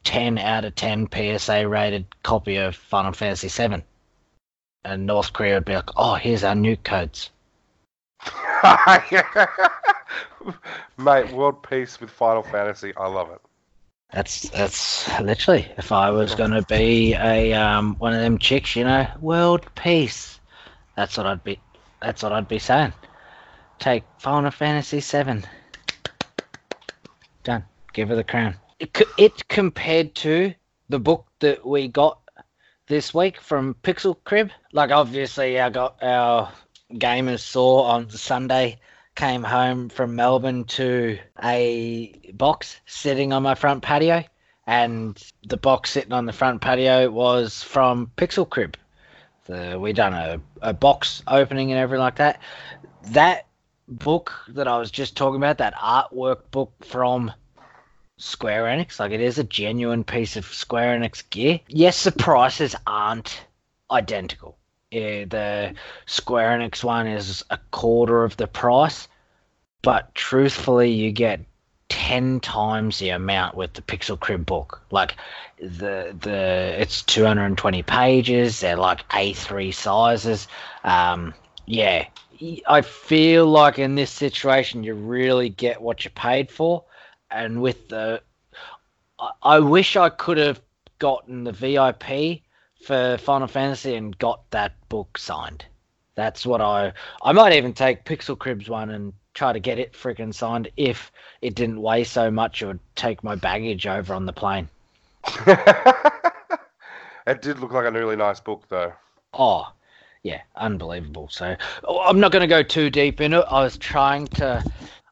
[0.06, 3.82] ten out of ten PSA rated copy of Final Fantasy VII,
[4.84, 7.30] and North Korea would be like, oh, here's our nuke codes.
[10.96, 12.94] Mate, world peace with Final Fantasy.
[12.96, 13.40] I love it.
[14.12, 18.84] That's that's literally if I was gonna be a um one of them chicks, you
[18.84, 20.38] know, world peace.
[20.96, 21.58] That's what I'd be.
[22.00, 22.92] That's what I'd be saying.
[23.80, 25.42] Take Final Fantasy VII.
[27.42, 27.64] Done.
[27.92, 28.54] Give her the crown.
[28.78, 30.54] It, compared to
[30.88, 32.20] the book that we got
[32.86, 34.50] this week from Pixel Crib.
[34.72, 36.52] Like obviously, I got our
[36.92, 38.78] gamers saw on Sunday
[39.14, 44.22] came home from Melbourne to a box sitting on my front patio,
[44.66, 48.76] and the box sitting on the front patio was from Pixel Crib.
[49.46, 52.40] The, we done a, a box opening and everything like that.
[53.04, 53.46] That
[53.88, 57.32] book that I was just talking about, that artwork book from
[58.18, 61.61] Square Enix, like it is a genuine piece of Square Enix gear.
[61.68, 63.44] Yes, the prices aren't
[63.90, 64.57] identical.
[64.90, 65.74] Yeah, the
[66.07, 69.09] Square Enix one is a quarter of the price,
[69.83, 71.40] but truthfully, you get
[71.88, 74.81] ten times the amount with the Pixel Crib book.
[74.90, 75.16] Like
[75.59, 78.61] the the it's two hundred and twenty pages.
[78.61, 80.48] They're like A three sizes.
[80.85, 81.35] Um,
[81.66, 82.07] yeah,
[82.66, 86.85] I feel like in this situation, you really get what you paid for,
[87.30, 88.22] and with the,
[89.18, 90.60] I, I wish I could have
[90.98, 92.42] gotten the VIP
[92.84, 95.64] for Final Fantasy and got that book signed.
[96.14, 96.92] That's what I.
[97.22, 101.12] I might even take Pixel Crib's one and try to get it freaking signed if
[101.42, 104.68] it didn't weigh so much or take my baggage over on the plane.
[107.26, 108.92] it did look like a really nice book, though.
[109.34, 109.70] Oh,
[110.22, 111.28] yeah, unbelievable.
[111.30, 113.44] So oh, I'm not going to go too deep in it.
[113.48, 114.64] I was trying to.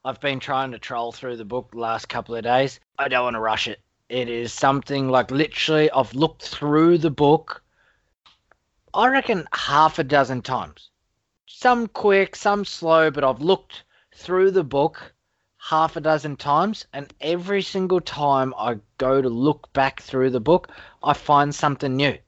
[0.07, 2.79] I've been trying to troll through the book the last couple of days.
[2.99, 3.81] I don't want to rush it.
[4.11, 7.63] It is something like literally, I've looked through the book,
[8.93, 10.91] I reckon half a dozen times.
[11.47, 15.15] Some quick, some slow, but I've looked through the book
[15.57, 20.39] half a dozen times, and every single time I go to look back through the
[20.39, 20.71] book,
[21.03, 22.19] I find something new.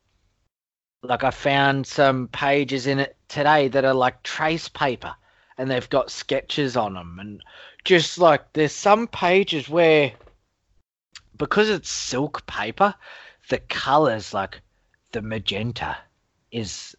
[1.03, 5.15] Like I found some pages in it today that are like trace paper
[5.59, 7.43] and they've got sketches on them and
[7.85, 10.13] just like there's some pages where
[11.37, 12.95] because it's silk paper
[13.49, 14.61] the colors like
[15.13, 15.97] the magenta
[16.51, 16.95] is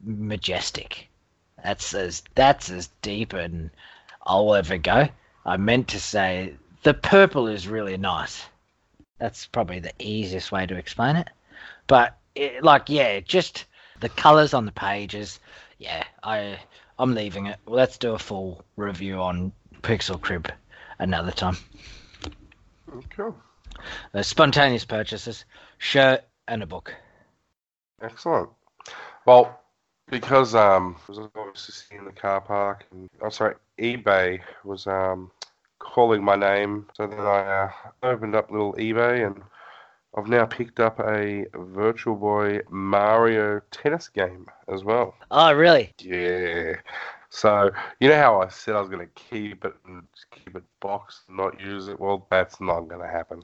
[0.00, 1.08] majestic
[1.62, 3.70] that's as that's as deep and
[4.24, 5.08] I'll ever go
[5.48, 8.44] I meant to say the purple is really nice.
[9.18, 11.28] That's probably the easiest way to explain it.
[11.86, 13.64] But it, like, yeah, just
[14.00, 15.40] the colors on the pages.
[15.78, 16.58] Yeah, I
[16.98, 17.58] I'm leaving it.
[17.66, 20.50] Let's do a full review on Pixel Crib
[20.98, 21.56] another time.
[23.10, 23.36] Cool.
[24.12, 25.44] Uh, spontaneous purchases,
[25.78, 26.94] shirt and a book.
[28.02, 28.48] Excellent.
[29.26, 29.60] Well,
[30.10, 34.86] because um, I was obviously sitting in the car park, and I'm sorry, eBay was
[34.86, 35.30] um
[35.78, 37.70] calling my name, so then I uh,
[38.02, 39.42] opened up little eBay, and
[40.16, 45.14] I've now picked up a Virtual Boy Mario tennis game as well.
[45.30, 45.92] Oh, really?
[45.98, 46.76] Yeah.
[47.30, 50.64] So you know how I said I was going to keep it and keep it
[50.80, 52.00] boxed and not use it?
[52.00, 53.42] Well, that's not going to happen.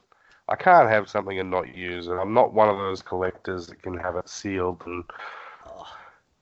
[0.48, 2.12] I can't have something and not use it.
[2.12, 5.04] I'm not one of those collectors that can have it sealed and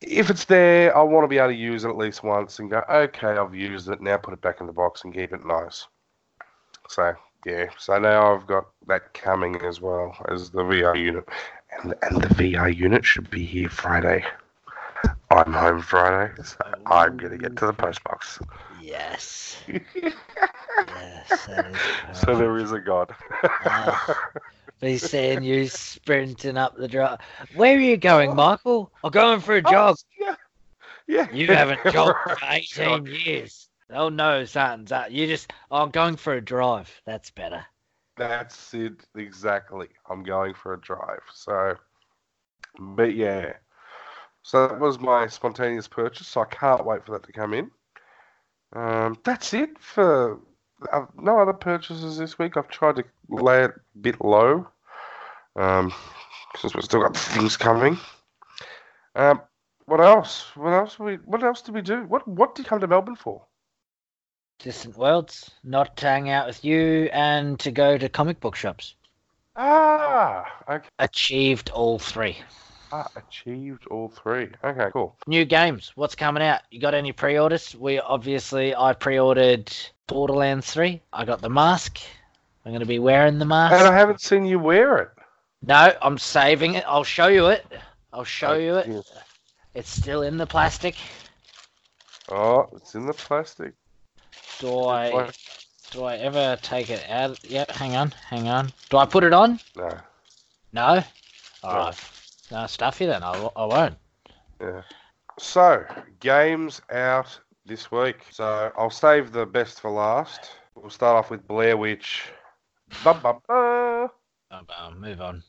[0.00, 2.70] if it's there, I want to be able to use it at least once and
[2.70, 4.00] go, okay, I've used it.
[4.00, 5.86] Now put it back in the box and keep it nice.
[6.88, 11.28] So yeah, so now I've got that coming as well as the VR unit,
[11.82, 14.24] and and the VR unit should be here Friday.
[15.30, 18.38] I'm home Friday, so I'm gonna get to the post box.
[18.80, 19.56] yes.
[19.66, 21.48] yes.
[22.12, 23.14] So there is a god.
[23.64, 24.18] Ah,
[24.80, 27.18] be seeing you sprinting up the drive.
[27.54, 28.92] Where are you going, Michael?
[29.02, 29.96] I'm going for a oh, jog.
[30.20, 30.34] yeah,
[31.06, 31.30] yeah.
[31.32, 33.68] You haven't jogged for 18 years.
[33.92, 35.10] Oh no, something's up.
[35.10, 36.90] You just, oh, I'm going for a drive.
[37.04, 37.64] That's better.
[38.16, 39.88] That's it exactly.
[40.08, 41.22] I'm going for a drive.
[41.32, 41.76] So,
[42.78, 43.54] but yeah.
[44.42, 46.26] So that was my spontaneous purchase.
[46.26, 47.70] So I can't wait for that to come in.
[48.74, 50.40] Um, that's it for
[50.92, 52.56] uh, no other purchases this week.
[52.56, 54.66] I've tried to lay it a bit low,
[55.56, 55.92] um,
[56.56, 57.98] since we've still got things coming.
[59.14, 59.42] Um,
[59.84, 60.46] what else?
[60.56, 60.98] What else?
[60.98, 62.04] We what else did we do?
[62.04, 63.44] What what did you come to Melbourne for?
[64.62, 68.94] Distant worlds, not to hang out with you, and to go to comic book shops.
[69.56, 70.86] Ah, okay.
[71.00, 72.38] Achieved all three.
[72.92, 74.50] Ah, achieved all three.
[74.62, 75.16] Okay, cool.
[75.26, 75.90] New games.
[75.96, 76.60] What's coming out?
[76.70, 77.74] You got any pre-orders?
[77.74, 79.74] We obviously I pre-ordered
[80.06, 81.00] Borderlands 3.
[81.12, 81.98] I got the mask.
[82.64, 83.74] I'm going to be wearing the mask.
[83.74, 85.10] And I haven't seen you wear it.
[85.66, 86.84] No, I'm saving it.
[86.86, 87.66] I'll show you it.
[88.12, 88.86] I'll show Oh, you it.
[88.86, 89.00] yeah.
[89.74, 90.94] It's still in the plastic.
[92.30, 93.74] Oh, it's in the plastic.
[94.62, 95.28] Do I
[95.90, 97.36] do I ever take it out?
[97.50, 98.72] Yep, hang on, hang on.
[98.90, 99.58] Do I put it on?
[99.74, 99.98] No.
[100.72, 101.02] No.
[101.64, 102.00] All right.
[102.52, 103.24] No, stuff you then.
[103.24, 103.96] I won't.
[104.60, 104.82] Yeah.
[105.40, 105.84] So,
[106.20, 108.24] games out this week.
[108.30, 110.52] So, I'll save the best for last.
[110.76, 112.30] We'll start off with Blair Witch.
[113.02, 114.10] Bum, bum, bum.
[114.52, 115.42] Um, um, move on.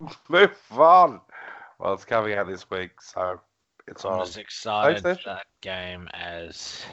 [0.28, 1.20] Move on.
[1.78, 3.40] Well, it's coming out this week, so
[3.86, 4.22] it's I'm on.
[4.22, 6.84] as excited that game as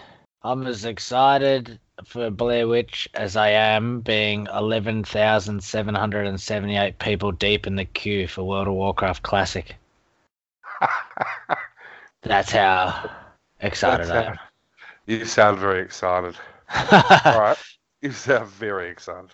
[0.46, 7.86] I'm as excited for Blair Witch as I am being 11,778 people deep in the
[7.86, 9.76] queue for World of Warcraft Classic.
[12.22, 13.10] That's how
[13.62, 14.38] excited That's I am.
[15.08, 16.36] you sound very excited.
[16.92, 17.58] All right.
[18.04, 19.32] You sound very excited.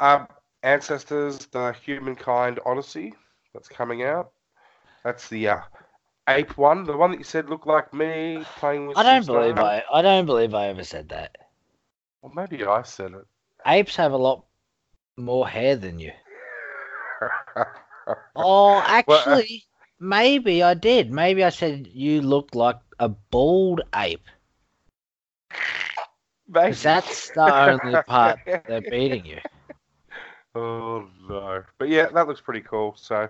[0.00, 0.28] Um,
[0.62, 3.14] Ancestors, the Humankind Odyssey,
[3.54, 4.32] that's coming out.
[5.02, 5.60] That's the uh,
[6.36, 8.96] ape one, the one that you said looked like me playing with.
[8.96, 9.64] I don't believe stuff.
[9.92, 11.36] I I don't believe I ever said that.
[12.22, 13.26] Well, maybe I said it.
[13.66, 14.44] Apes have a lot
[15.16, 16.12] more hair than you.
[18.34, 19.64] Oh, uh, actually,
[20.00, 21.12] maybe I did.
[21.12, 24.26] Maybe I said you looked like a bald ape.
[26.48, 26.74] Maybe.
[26.74, 29.38] that's the only part they're beating you.
[30.54, 31.62] Oh no!
[31.78, 32.94] But yeah, that looks pretty cool.
[32.96, 33.28] So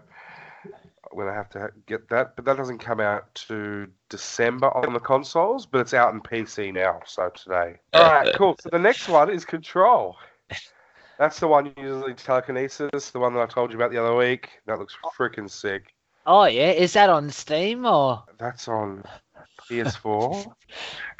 [1.12, 2.36] I'm gonna have to get that.
[2.36, 6.72] But that doesn't come out to December on the consoles, but it's out in PC
[6.72, 7.00] now.
[7.04, 7.76] So today.
[7.92, 8.56] All right, cool.
[8.60, 10.16] So the next one is Control.
[11.18, 14.48] That's the one using telekinesis, the one that I told you about the other week.
[14.66, 15.10] That looks oh.
[15.18, 15.94] freaking sick.
[16.26, 18.22] Oh yeah, is that on Steam or?
[18.38, 19.04] That's on
[19.68, 20.52] PS4.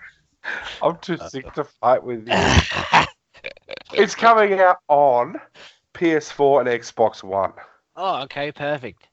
[0.82, 3.04] I'm too sick to fight with you.
[3.92, 5.40] It's coming out on
[5.94, 7.52] PS4 and Xbox One.
[7.96, 9.09] oh, okay, perfect.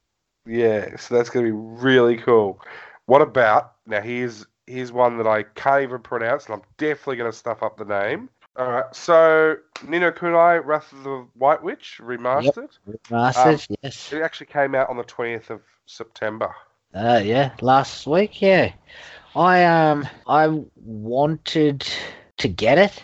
[0.48, 2.62] Yeah, so that's going to be really cool.
[3.06, 4.02] What about now?
[4.02, 7.78] Here's here's one that I can't even pronounce, and I'm definitely going to stuff up
[7.78, 8.30] the name.
[8.58, 9.58] All right, so
[9.88, 12.70] Nino Kunai Wrath of the White Witch remastered.
[13.12, 14.12] Masters, yes.
[14.12, 16.56] It actually came out on the 20th of September.
[16.94, 18.74] Uh, yeah, last week, yeah.
[19.36, 21.88] I um I wanted
[22.38, 23.04] to get it,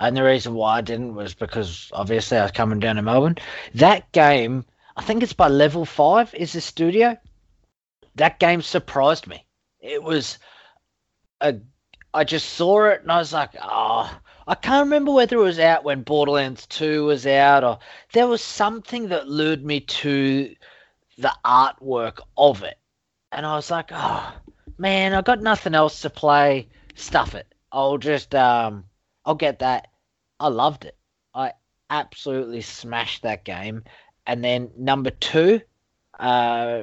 [0.00, 3.36] and the reason why I didn't was because obviously I was coming down to Melbourne.
[3.74, 4.64] That game,
[4.98, 7.16] I think it's by Level Five, is the studio.
[8.16, 9.46] That game surprised me.
[9.80, 10.38] It was
[11.40, 11.54] a,
[12.12, 14.12] I just saw it and I was like, oh,
[14.48, 17.78] I can't remember whether it was out when Borderlands 2 was out or
[18.12, 20.52] there was something that lured me to
[21.16, 22.78] the artwork of it.
[23.30, 24.34] And I was like, oh,
[24.78, 26.70] man, I got nothing else to play.
[26.96, 27.46] Stuff it.
[27.70, 28.84] I'll just, um,
[29.24, 29.86] I'll get that.
[30.40, 30.96] I loved it.
[31.32, 31.52] I
[31.88, 33.84] absolutely smashed that game.
[34.28, 35.62] And then number two,
[36.20, 36.82] uh,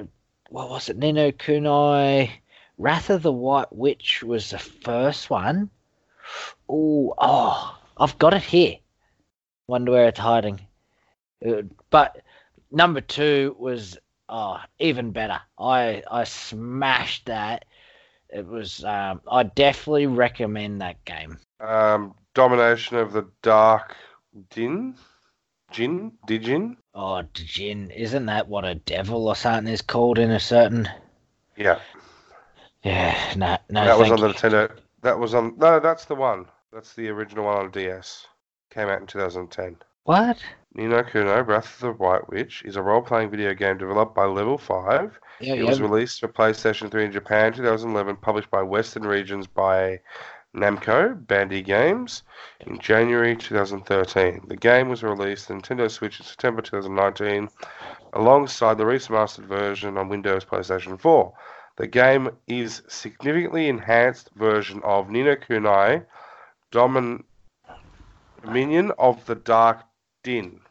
[0.49, 0.97] what was it?
[0.97, 2.31] Ni no Kuni
[2.79, 5.69] Wrath of the White Witch was the first one.
[6.69, 8.77] Ooh, oh, I've got it here.
[9.67, 10.59] Wonder where it's hiding.
[11.45, 12.17] Uh, but
[12.71, 15.39] number two was oh, even better.
[15.59, 17.65] I I smashed that.
[18.29, 18.83] It was.
[18.83, 21.37] Um, I definitely recommend that game.
[21.59, 23.95] Um, Domination of the Dark
[24.49, 24.95] Din,
[25.75, 26.77] Jin, Dijin.
[26.93, 30.87] Oh, Jin, isn't that what a devil or something is called in a certain?
[31.57, 31.79] Yeah,
[32.81, 33.83] Yeah, no, no.
[33.85, 34.33] that was on the you.
[34.33, 34.71] Nintendo.
[35.01, 35.57] That was on.
[35.57, 36.45] No, that's the one.
[36.71, 38.25] That's the original one on DS.
[38.69, 39.77] Came out in 2010.
[40.05, 40.37] What?
[40.73, 44.25] Ni no Kuni, Breath of the White Witch, is a role-playing video game developed by
[44.25, 45.19] Level 5.
[45.41, 45.69] Yeah, It yeah.
[45.69, 49.99] was released for PlayStation 3 in Japan 2011, published by Western Regions by
[50.55, 52.23] Namco Bandai Games
[52.61, 54.45] in January 2013.
[54.47, 57.49] The game was released on Nintendo Switch in September 2019,
[58.13, 61.33] alongside the remastered version on Windows PlayStation 4.
[61.77, 66.01] The game is significantly enhanced version of Ni no Kuni
[66.71, 67.23] Domin-
[68.41, 69.81] Dominion of the Dark
[70.23, 70.61] Din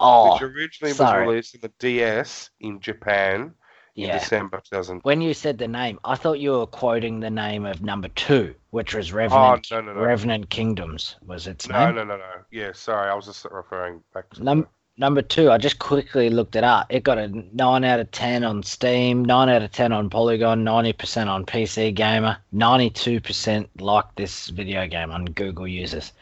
[0.00, 1.26] Oh, which originally sorry.
[1.26, 3.54] was released in the DS in Japan
[3.98, 4.18] in yeah.
[4.18, 5.00] December 2000.
[5.02, 8.54] When you said the name, I thought you were quoting the name of number two,
[8.70, 9.86] which was Revenant, Oh, Revenant.
[9.86, 10.06] no, no, no.
[10.06, 11.96] Revenant Kingdoms was its No, name.
[11.96, 12.22] no, no, no.
[12.22, 12.42] No.
[12.50, 14.44] Yeah, sorry, I was just referring back to.
[14.44, 16.86] Num- number two, I just quickly looked it up.
[16.90, 20.62] It got a nine out of ten on Steam, nine out of ten on Polygon,
[20.62, 26.12] ninety percent on PC Gamer, ninety-two percent like this video game on Google users.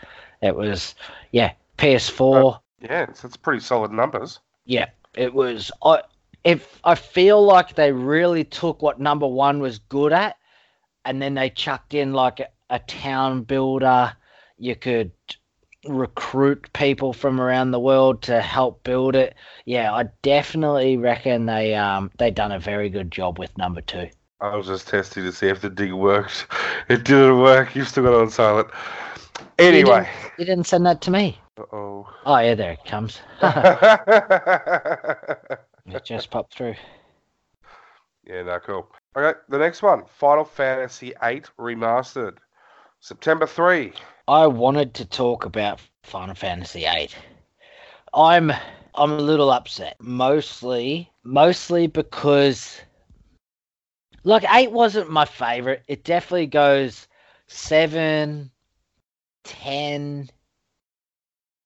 [0.43, 0.95] It was,
[1.33, 2.55] yeah, PS4.
[2.55, 4.39] Uh, yeah, so it's pretty solid numbers.
[4.65, 5.71] Yeah, it was.
[5.83, 6.01] I
[6.47, 10.37] if I feel like they really took what number one was good at,
[11.05, 14.13] and then they chucked in like a, a town builder.
[14.57, 15.11] You could
[15.85, 19.35] recruit people from around the world to help build it.
[19.65, 24.09] Yeah, I definitely reckon they um they done a very good job with number two.
[24.41, 26.47] I was just testing to see if the dig worked.
[26.89, 27.75] It didn't work.
[27.75, 28.69] You've still got it on silent.
[29.59, 30.09] Anyway.
[30.39, 31.41] You didn't send that to me.
[31.59, 32.07] Uh-oh.
[32.25, 33.19] Oh yeah, there it comes.
[35.89, 36.75] it just popped through.
[38.27, 38.89] yeah, no, cool.
[39.17, 42.39] Okay, the next one Final Fantasy VIII Remastered.
[43.01, 43.93] September 3.
[44.27, 47.11] I wanted to talk about Final Fantasy VIII.
[48.13, 48.53] I'm
[48.95, 52.81] I'm a little upset, mostly mostly because
[54.25, 55.85] like eight wasn't my favorite.
[55.87, 57.07] It definitely goes
[57.47, 58.51] seven,
[59.45, 60.31] ten.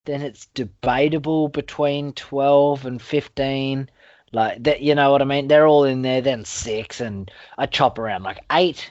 [0.04, 3.88] Then it's debatable between twelve and fifteen.
[4.33, 5.49] Like that, you know what I mean?
[5.49, 6.21] They're all in there.
[6.21, 8.23] Then six, and I chop around.
[8.23, 8.90] Like eight,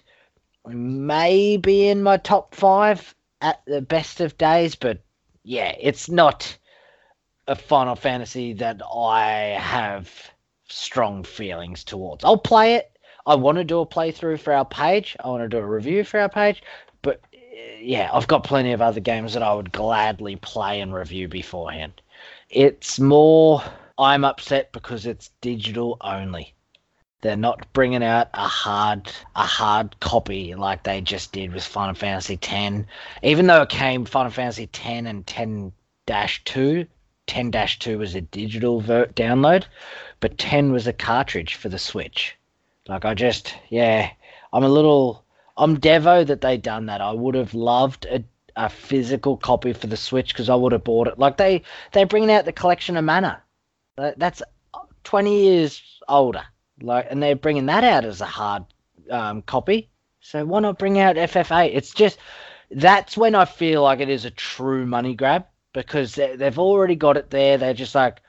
[0.67, 4.99] maybe in my top five at the best of days, but
[5.43, 6.58] yeah, it's not
[7.47, 10.12] a Final Fantasy that I have
[10.67, 12.23] strong feelings towards.
[12.23, 12.91] I'll play it.
[13.25, 15.15] I want to do a playthrough for our page.
[15.23, 16.62] I want to do a review for our page,
[17.02, 17.21] but
[17.80, 22.02] yeah, I've got plenty of other games that I would gladly play and review beforehand.
[22.49, 23.63] It's more
[23.99, 26.55] I'm upset because it's digital only.
[27.21, 31.95] They're not bringing out a hard a hard copy like they just did with Final
[31.95, 32.85] Fantasy X.
[33.21, 35.73] Even though it came Final Fantasy X and 10
[36.07, 36.88] 2,
[37.27, 39.65] 10 2 was a digital ver- download,
[40.21, 42.38] but 10 was a cartridge for the Switch.
[42.88, 44.12] Like I just yeah,
[44.53, 45.25] I'm a little
[45.57, 47.01] I'm devo that they done that.
[47.01, 48.23] I would have loved a
[48.55, 51.19] a physical copy for the Switch because I would have bought it.
[51.19, 53.43] Like they they're bringing out the collection of Mana.
[53.99, 54.41] That- That's
[55.03, 56.43] 20 years older.
[56.81, 58.63] Like, and they're bringing that out as a hard
[59.12, 59.89] um, copy.
[60.21, 61.71] So why not bring out FF8?
[61.73, 62.19] It's just
[62.71, 66.95] that's when I feel like it is a true money grab because they, they've already
[66.95, 67.58] got it there.
[67.58, 68.19] They're just like,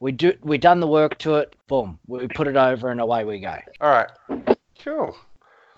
[0.00, 1.54] we do, we done the work to it.
[1.68, 3.56] Boom, we put it over, and away we go.
[3.80, 4.10] All right.
[4.82, 5.14] Cool.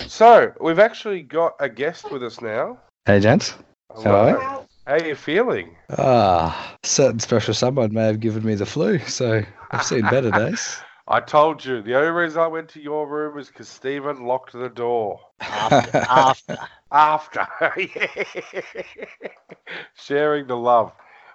[0.07, 2.79] So, we've actually got a guest with us now.
[3.05, 3.55] Hey, gents.
[3.91, 4.65] Hello.
[4.87, 5.77] How are you feeling?
[5.97, 10.81] Ah, certain special someone may have given me the flu, so I've seen better days.
[11.07, 11.83] I told you.
[11.83, 15.21] The only reason I went to your room was because Stephen locked the door.
[15.41, 16.59] After, after.
[16.91, 17.47] After.
[19.95, 20.93] Sharing the love.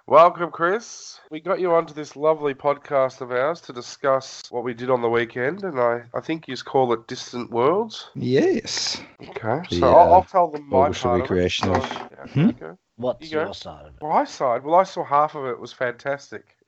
[0.07, 1.19] Welcome, Chris.
[1.31, 5.01] We got you onto this lovely podcast of ours to discuss what we did on
[5.01, 8.09] the weekend, and I, I think you just call it Distant Worlds.
[8.15, 9.01] Yes.
[9.29, 9.61] Okay.
[9.69, 11.23] So The, I'll, uh, I'll tell them my August part of it.
[11.23, 12.49] recreation So, of- yeah, Hmm?
[12.49, 12.71] okay.
[12.97, 13.43] What's You go.
[13.45, 14.01] your side of it?
[14.03, 15.51] My side, well, I saw half of it.
[15.51, 16.57] It was fantastic.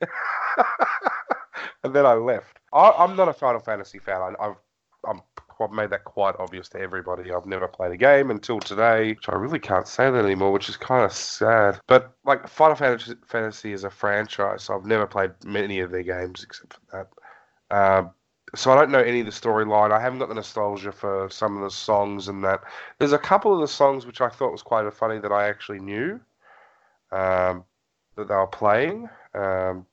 [1.84, 2.58] and then I left.
[2.72, 4.20] I, I'm not a Final Fantasy fan.
[4.20, 4.56] I, I've
[5.06, 5.20] I'm,
[5.60, 7.32] I've made that quite obvious to everybody.
[7.32, 10.68] I've never played a game until today, which I really can't say that anymore, which
[10.68, 11.80] is kind of sad.
[11.86, 16.02] But like Final Fantasy, Fantasy is a franchise, so I've never played many of their
[16.02, 16.80] games except for
[17.70, 17.76] that.
[17.76, 18.10] Um,
[18.54, 19.92] so I don't know any of the storyline.
[19.92, 22.60] I haven't got the nostalgia for some of the songs and that.
[22.98, 25.80] There's a couple of the songs which I thought was quite funny that I actually
[25.80, 26.20] knew
[27.12, 27.64] um,
[28.16, 29.08] that they were playing.
[29.34, 29.86] Um,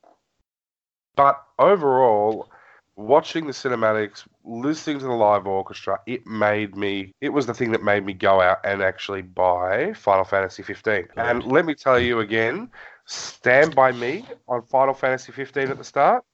[1.16, 2.48] but overall,
[2.96, 7.14] watching the cinematics, listening to the live orchestra, it made me.
[7.20, 11.08] It was the thing that made me go out and actually buy Final Fantasy 15.
[11.16, 12.70] And let me tell you again,
[13.06, 16.24] Stand by Me on Final Fantasy 15 at the start,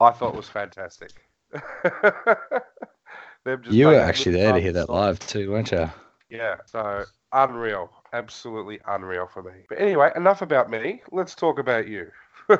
[0.00, 1.25] I thought was fantastic.
[3.70, 5.88] You were actually there to hear that live too, weren't you?
[6.28, 7.90] Yeah, so unreal.
[8.12, 9.52] Absolutely unreal for me.
[9.68, 11.02] But anyway, enough about me.
[11.12, 12.10] Let's talk about you.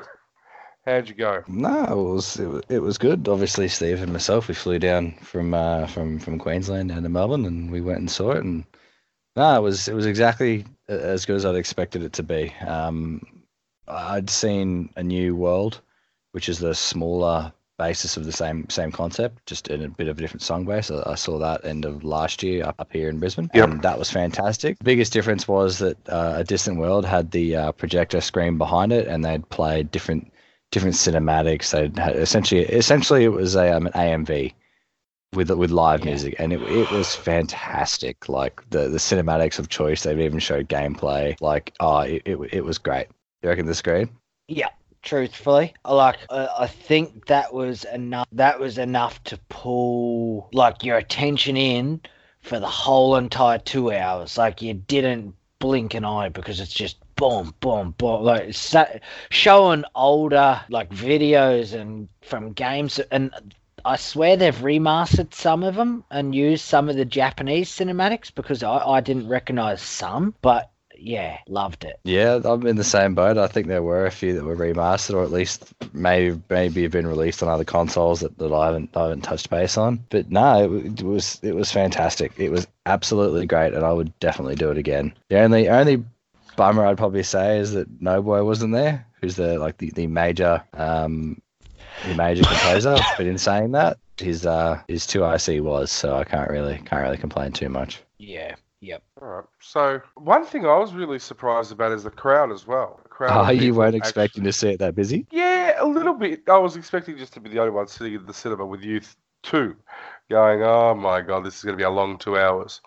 [0.87, 1.43] How'd you go?
[1.49, 3.27] No, it was, it was it was good.
[3.27, 7.45] Obviously, Steve and myself, we flew down from uh, from from Queensland down to Melbourne,
[7.45, 8.45] and we went and saw it.
[8.45, 8.65] And
[9.35, 12.55] no, it was it was exactly as good as I'd expected it to be.
[12.65, 13.43] Um,
[13.89, 15.81] I'd seen a new world,
[16.31, 20.19] which is the smaller basis of the same same concept, just in a bit of
[20.19, 20.91] a different song base.
[20.91, 23.69] I, I saw that end of last year up, up here in Brisbane, Yep.
[23.69, 24.77] and that was fantastic.
[24.83, 29.07] Biggest difference was that uh, a distant world had the uh, projector screen behind it,
[29.09, 30.33] and they'd played different
[30.73, 31.71] different cinematics.
[31.71, 34.53] They had essentially essentially it was a um, an AMV
[35.35, 36.07] with with live Yeah.
[36.13, 38.29] music, and it it was fantastic.
[38.29, 41.39] Like the the cinematics of choice, they've even showed gameplay.
[41.41, 43.09] Like oh, it it, it was great.
[43.43, 44.09] You reckon the screen?
[44.49, 44.69] Yeah,
[45.07, 48.27] truthfully, I like uh, I think that was enough.
[48.33, 52.03] That was enough to pull like your attention in
[52.43, 54.37] for the whole entire two hours.
[54.37, 58.23] Like you didn't blink an eye because it's just boom, boom, boom.
[58.23, 58.85] Like so,
[59.31, 63.33] showing older like videos and from games and.
[63.85, 68.65] I swear they've remastered some of them and used some of the Japanese cinematics because
[68.65, 71.99] I, I didn't recognize some, but yeah, loved it.
[72.05, 73.39] Yeah, I'm in the same boat.
[73.39, 76.93] I think there were a few that were remastered, or at least maybe maybe have
[76.93, 80.05] been released on other consoles that, that I haven't I haven't touched base on.
[80.11, 82.33] But no, it, it was it was fantastic.
[82.39, 85.13] It was absolutely great, and I would definitely do it again.
[85.29, 86.05] The only only
[86.57, 90.63] bummer I'd probably say is that Nobuo wasn't there, who's the like the, the major
[90.75, 91.41] um
[92.07, 92.97] the major composer.
[93.17, 97.03] but in saying that, his uh his two IC was, so I can't really can't
[97.03, 98.03] really complain too much.
[98.19, 98.55] Yeah,
[98.87, 99.03] yep.
[99.21, 99.45] All right.
[99.61, 103.01] So one thing I was really surprised about is the crowd as well.
[103.03, 103.47] The crowd.
[103.47, 105.27] Oh, you weren't expecting actually- to see it that busy?
[105.31, 106.49] Yeah, a little bit.
[106.49, 109.01] I was expecting just to be the only one sitting in the cinema with you
[109.43, 109.77] two,
[110.31, 112.81] going, "Oh my god, this is going to be a long two hours,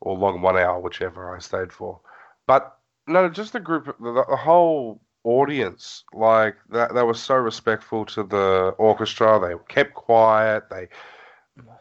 [0.00, 2.00] or long one hour, whichever I stayed for."
[2.46, 2.76] But
[3.06, 8.22] no, just the group, the, the whole audience, like that, they were so respectful to
[8.22, 9.38] the orchestra.
[9.40, 10.64] They kept quiet.
[10.70, 10.88] They,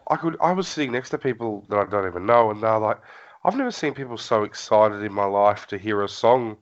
[0.09, 2.79] I could, I was sitting next to people that I don't even know, and they're
[2.79, 2.99] like,
[3.49, 6.57] "I've never seen people so excited in my life to hear a song."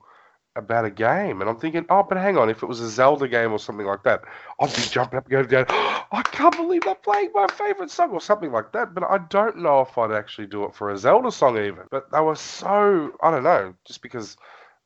[0.56, 3.28] about a game, and I'm thinking, oh, but hang on, if it was a Zelda
[3.28, 4.22] game or something like that,
[4.60, 5.66] I'd be jumping up and going down.
[6.10, 8.92] I can't believe they're playing my favorite song or something like that.
[8.92, 11.84] But I don't know if I'd actually do it for a Zelda song even.
[11.90, 14.36] But they were so I don't know, just because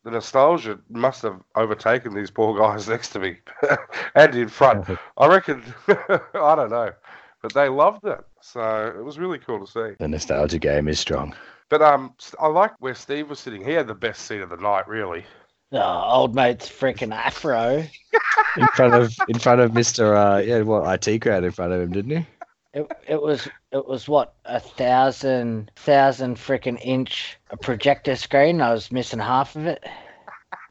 [0.05, 3.39] the nostalgia must have overtaken these poor guys next to me
[4.15, 4.87] and in front.
[5.17, 5.63] I reckon.
[5.89, 6.93] I don't know,
[7.41, 9.95] but they loved it, so it was really cool to see.
[9.99, 11.35] The nostalgia game is strong.
[11.73, 13.65] But um, I like where Steve was sitting.
[13.65, 15.25] He had the best seat of the night, really.
[15.73, 17.83] Oh, old mate's freaking afro.
[18.59, 21.81] in front of in front of Mister uh, yeah what IT crowd in front of
[21.81, 22.27] him, didn't he?
[22.75, 28.61] It, it was it was what a thousand thousand freaking inch projector screen.
[28.61, 29.83] I was missing half of it.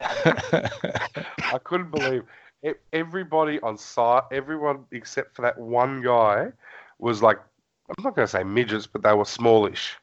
[0.00, 2.22] I couldn't believe
[2.62, 2.80] it.
[2.92, 6.52] Everybody on site, everyone except for that one guy,
[7.00, 7.40] was like,
[7.88, 9.96] I'm not going to say midgets, but they were smallish.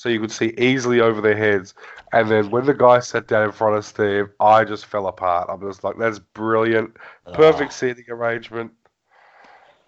[0.00, 1.74] So you could see easily over their heads.
[2.14, 5.50] And then when the guy sat down in front of Steve, I just fell apart.
[5.50, 6.96] I'm just like, that's brilliant.
[7.34, 8.72] Perfect seating arrangement.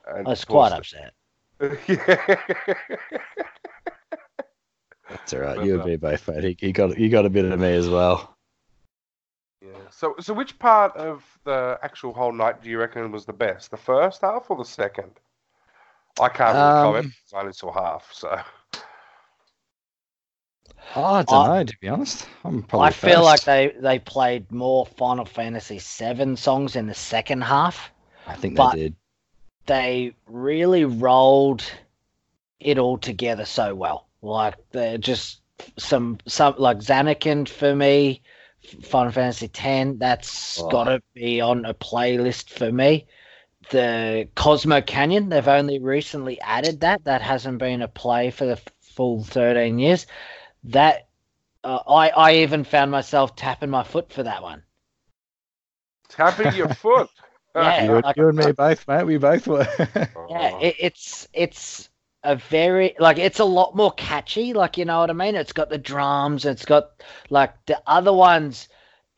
[0.07, 1.15] And Oh, I was quite upset.
[1.89, 2.37] yeah.
[5.09, 5.65] That's all right.
[5.65, 6.59] You uh, and me both, mate.
[6.61, 8.37] He, got he got a bit of me as well.
[9.63, 9.71] Yeah.
[9.91, 13.71] So, so which part of the actual whole night do you reckon was the best?
[13.71, 15.13] The first half or the second?
[16.21, 17.15] I can't really Um, comment.
[17.33, 18.11] I only saw half.
[18.13, 18.39] So,
[20.95, 21.65] Oh, I don't I- know.
[21.65, 22.89] To be honest, I'm probably.
[22.89, 27.91] I feel like they they played more Final Fantasy VII songs in the second half.
[28.27, 28.95] I think they did.
[29.67, 31.65] They really rolled
[32.61, 34.07] it all together so well.
[34.23, 35.41] Like they're just
[35.79, 38.23] some some like Zanarkand for me
[38.83, 39.91] Final Fantasy X.
[39.99, 40.69] That's Oh.
[40.69, 43.07] got to be on a playlist for me.
[43.71, 47.05] The Cosmo Canyon, they've only recently added that.
[47.05, 50.07] That hasn't been a play for the full 13 years.
[50.65, 51.09] That
[51.65, 54.63] uh, I I even found myself tapping my foot for that one.
[56.09, 57.09] Tapping your foot.
[57.55, 59.05] Yeah, You, like- you and me both, mate.
[59.05, 59.67] We both were.
[60.31, 61.89] Yeah, it, it's it's
[62.23, 64.53] a very like it's a lot more catchy.
[64.55, 65.35] Like you know what I mean.
[65.35, 66.45] It's got the drums.
[66.47, 68.69] It's got like the other ones.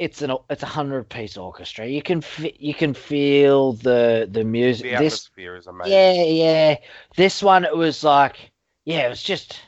[0.00, 1.86] It's an it's a hundred piece orchestra.
[1.86, 4.84] You can fe- you can feel the the music.
[4.84, 5.92] the this atmosphere is amazing.
[5.92, 6.76] yeah yeah.
[7.16, 8.50] This one it was like
[8.84, 9.60] yeah it was just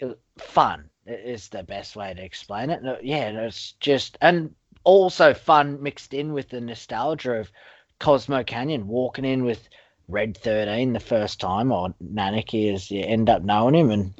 [0.00, 0.87] it- fun.
[1.08, 2.82] I- Is the best way to explain it.
[3.02, 4.54] Yeah, it's just and
[4.84, 7.50] also fun mixed in with the nostalgia of
[7.98, 9.68] Cosmo Canyon, walking in with
[10.08, 14.14] Red 13 the first time, or Nanaki as you end up knowing him, and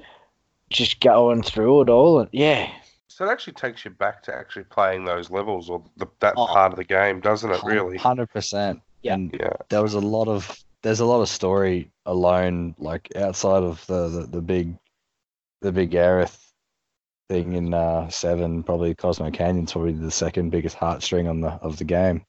[0.70, 2.20] just going through it all.
[2.20, 2.70] And yeah,
[3.08, 6.46] So it actually takes you back to actually playing those levels or the, that Oh.
[6.46, 7.62] part of the game, doesn't it?
[7.64, 7.96] Really?
[7.96, 8.80] Hundred percent.
[9.02, 9.14] Yeah.
[9.14, 9.54] And Yeah.
[9.70, 14.08] there was a lot of there's a lot of story alone, like outside of the
[14.08, 14.76] the, the big
[15.60, 16.47] the big Aerith
[17.28, 18.62] thing in uh, seven.
[18.62, 22.24] Probably Cosmo Canyon's probably the second biggest heartstring on the of the game.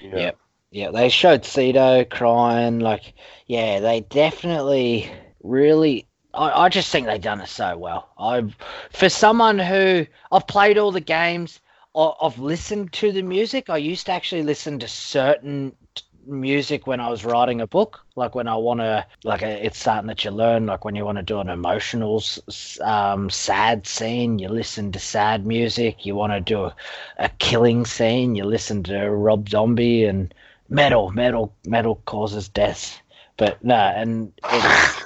[0.00, 0.16] Yeah.
[0.16, 0.38] Yep.
[0.70, 2.78] yeah, they showed Seto crying.
[2.80, 3.14] Like,
[3.46, 5.10] yeah, they definitely
[5.42, 6.06] really.
[6.34, 8.10] I, I just think they've done it so well.
[8.18, 8.44] I,
[8.92, 11.60] for someone who I've played all the games,
[11.96, 13.70] I, I've listened to the music.
[13.70, 15.76] I used to actually listen to certain t-
[16.28, 19.78] music when I was writing a book, like when I want to, like a, it's
[19.78, 22.22] something that you learn, like when you want to do an emotional,
[22.82, 26.04] um, sad scene, you listen to sad music.
[26.06, 26.76] You want to do a,
[27.18, 30.32] a killing scene, you listen to Rob Zombie and
[30.68, 33.00] metal, metal, metal causes death.
[33.36, 35.04] But no, and it's,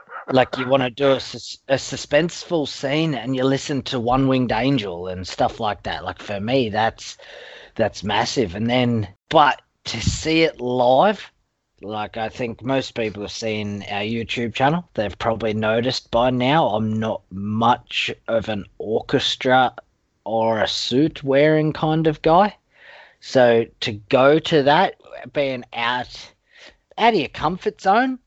[0.32, 4.28] like you want to do a, sus- a suspenseful scene and you listen to One
[4.28, 6.04] Winged Angel and stuff like that.
[6.04, 7.16] Like for me, that's
[7.74, 8.54] that's massive.
[8.54, 11.32] And then, but to see it live,
[11.80, 16.68] like I think most people have seen our YouTube channel, they've probably noticed by now.
[16.68, 19.74] I'm not much of an orchestra
[20.26, 22.54] or a suit wearing kind of guy.
[23.20, 25.00] So to go to that,
[25.32, 26.34] being out
[26.98, 28.18] out of your comfort zone,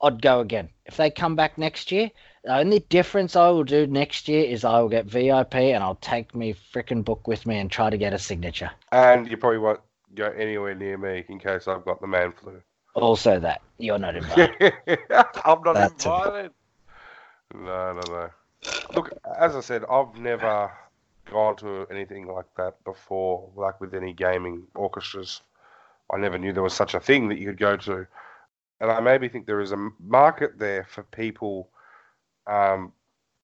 [0.00, 0.70] I'd go again.
[0.86, 2.10] If they come back next year,
[2.42, 5.96] the only difference I will do next year is I will get VIP and I'll
[5.96, 8.70] take me freaking book with me and try to get a signature.
[8.92, 9.80] And you probably won't
[10.14, 12.60] go anywhere near me in case I've got the man flu.
[12.94, 14.72] Also, that you're not invited.
[15.44, 16.08] I'm not That too.
[16.08, 16.52] invited.
[17.54, 18.30] No, no, no.
[18.94, 20.70] Look, as I said, I've never
[21.30, 25.42] gone to anything like that before, like with any gaming orchestras.
[26.12, 28.06] I never knew there was such a thing that you could go to.
[28.80, 31.70] And I maybe think there is a market there for people
[32.46, 32.92] um,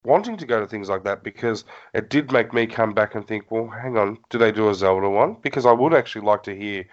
[0.03, 3.27] wanting to go to things like that because it did make me come back and
[3.27, 5.37] think, well, hang on, do they do a Zelda one?
[5.41, 6.85] Because I would actually like to hear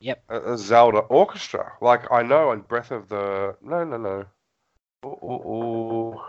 [0.00, 0.24] Yep.
[0.28, 1.72] a, a Zelda orchestra.
[1.80, 4.24] Like I know in Breath of the no no no,
[5.06, 6.20] ooh, ooh, ooh.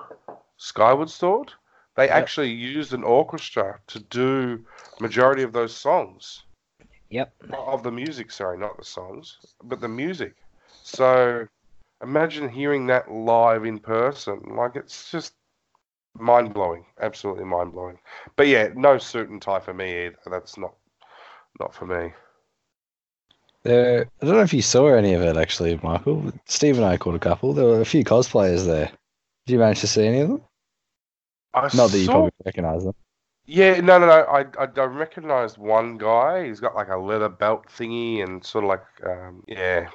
[0.57, 1.51] Skyward Sword,
[1.95, 4.63] they actually used an orchestra to do
[4.99, 6.43] majority of those songs
[7.09, 7.34] Yep.
[7.51, 8.32] of the music.
[8.32, 10.36] Sorry, not the songs, but the music.
[10.84, 11.47] So
[12.01, 14.41] imagine hearing that live in person.
[14.55, 15.34] Like it's just
[16.18, 17.97] mind blowing, absolutely mind blowing.
[18.36, 20.18] But yeah, no suit and tie for me either.
[20.30, 20.74] That's not
[21.59, 22.14] not for me.
[23.64, 26.34] There, I don't know if you saw any of it actually, Michael.
[26.45, 27.53] Steve and I caught a couple.
[27.53, 28.91] There were a few cosplayers there.
[29.45, 30.41] Did you manage to see any of them?
[31.53, 32.95] I Not that you probably recognise them.
[33.45, 34.24] Yeah, no, no, no.
[34.24, 36.47] I, I, I recognized one guy.
[36.47, 39.89] He's got like a leather belt thingy and sort of like, um, yeah.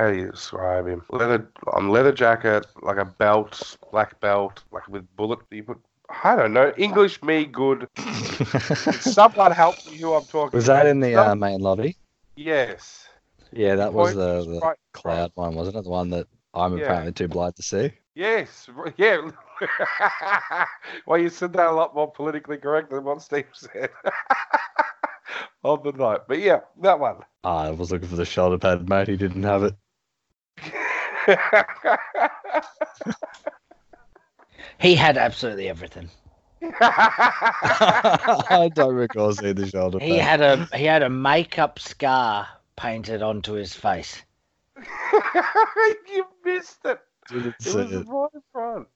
[0.00, 1.02] How do you describe him?
[1.10, 5.40] Leather, um, leather jacket, like a belt, black belt, like with bullet.
[5.50, 5.78] You put,
[6.24, 6.72] I don't know.
[6.78, 7.86] English me good.
[9.00, 10.56] Someone help me who I'm talking.
[10.56, 10.86] was that about.
[10.86, 11.98] in the uh, main lobby?
[12.34, 13.08] Yes.
[13.52, 15.84] Yeah, that was the, the right, cloud one, wasn't it?
[15.84, 16.84] The one that I'm Yeah.
[16.84, 17.92] apparently too blind to see.
[18.14, 18.70] Yes.
[18.96, 19.30] Yeah.
[21.06, 23.90] well, you said that a lot more politically correct than what Steve said
[25.62, 26.20] on the night.
[26.26, 27.16] But yeah, that one.
[27.44, 29.06] I was looking for the shoulder pad, mate.
[29.06, 29.74] He didn't have it.
[34.80, 36.08] He had absolutely everything.
[36.80, 40.08] I don't recall seeing the shoulder pad.
[40.08, 44.22] He had a he had a makeup scar painted onto his face.
[44.76, 46.98] you missed it.
[47.28, 48.06] Didn't It was it.
[48.08, 48.88] right in front.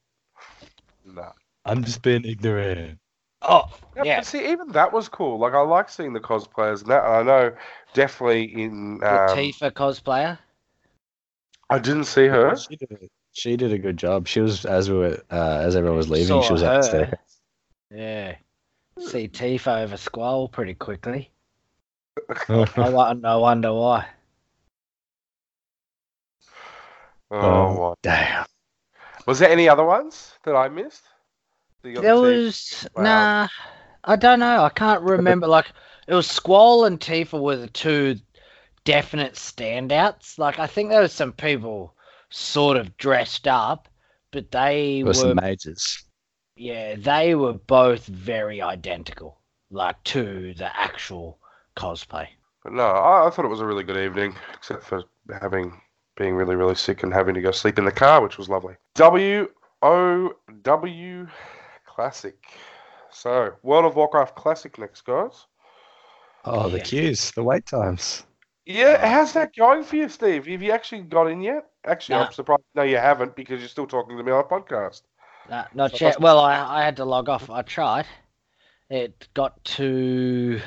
[1.05, 1.33] No.
[1.67, 2.99] I'm just being ignorant.
[3.43, 3.65] Oh,
[3.97, 4.17] Yeah, Yeah.
[4.19, 5.39] But see, even that was cool.
[5.39, 7.05] Like, I like seeing the cosplayers and that.
[7.05, 7.53] I know
[7.93, 9.01] definitely in.
[9.03, 10.39] Um, a Tifa cosplayer.
[11.71, 12.55] I didn't see her.
[12.57, 12.97] She did, a,
[13.33, 14.29] she did a good job.
[14.29, 16.29] She was as we were uh, as everyone was leaving.
[16.29, 16.83] Saw she was at her.
[16.83, 17.41] staircase.
[17.91, 18.37] Yeah.
[18.99, 21.31] see Tifa over Squall pretty quickly.
[22.49, 24.07] No, no wonder why.
[27.31, 27.95] Oh, Oh, my.
[28.03, 28.47] damn.
[29.27, 31.03] Was there any other ones that I missed?
[31.83, 33.03] That There was Wow.
[33.03, 33.49] nah.
[34.05, 34.63] I don't know.
[34.63, 35.47] I can't remember.
[35.47, 35.67] like
[36.07, 38.17] it was Squall and Tifa were the two
[38.85, 40.39] definite standouts.
[40.39, 41.95] Like I think there were some people
[42.31, 43.89] sort of dressed up,
[44.31, 46.05] but they There were were some majors.
[46.57, 51.39] yeah they were both very identical, like to the actual
[51.77, 52.29] cosplay.
[52.63, 55.05] But no, I, I thought it was a really good evening, except for
[55.41, 55.81] having
[56.17, 58.77] being really, really sick and having to go sleep in the car, which was lovely.
[58.95, 59.49] W
[59.83, 60.33] O
[60.63, 61.27] W
[61.87, 62.37] Classic.
[63.11, 65.47] So, World of Warcraft Classic next, guys.
[66.45, 66.83] Oh, the Yeah.
[66.83, 68.25] queues, the wait times.
[68.67, 70.47] Yeah, how's that going for you, Steve?
[70.47, 71.67] Have you actually got in yet?
[71.85, 72.27] Actually, Nah.
[72.27, 72.63] I'm surprised.
[72.75, 75.03] No, you haven't because you're still talking to me on a podcast.
[75.49, 76.21] Nah, not So yet.
[76.21, 77.51] Well, I, I had to log off.
[77.51, 78.07] I tried.
[78.89, 80.61] It got to.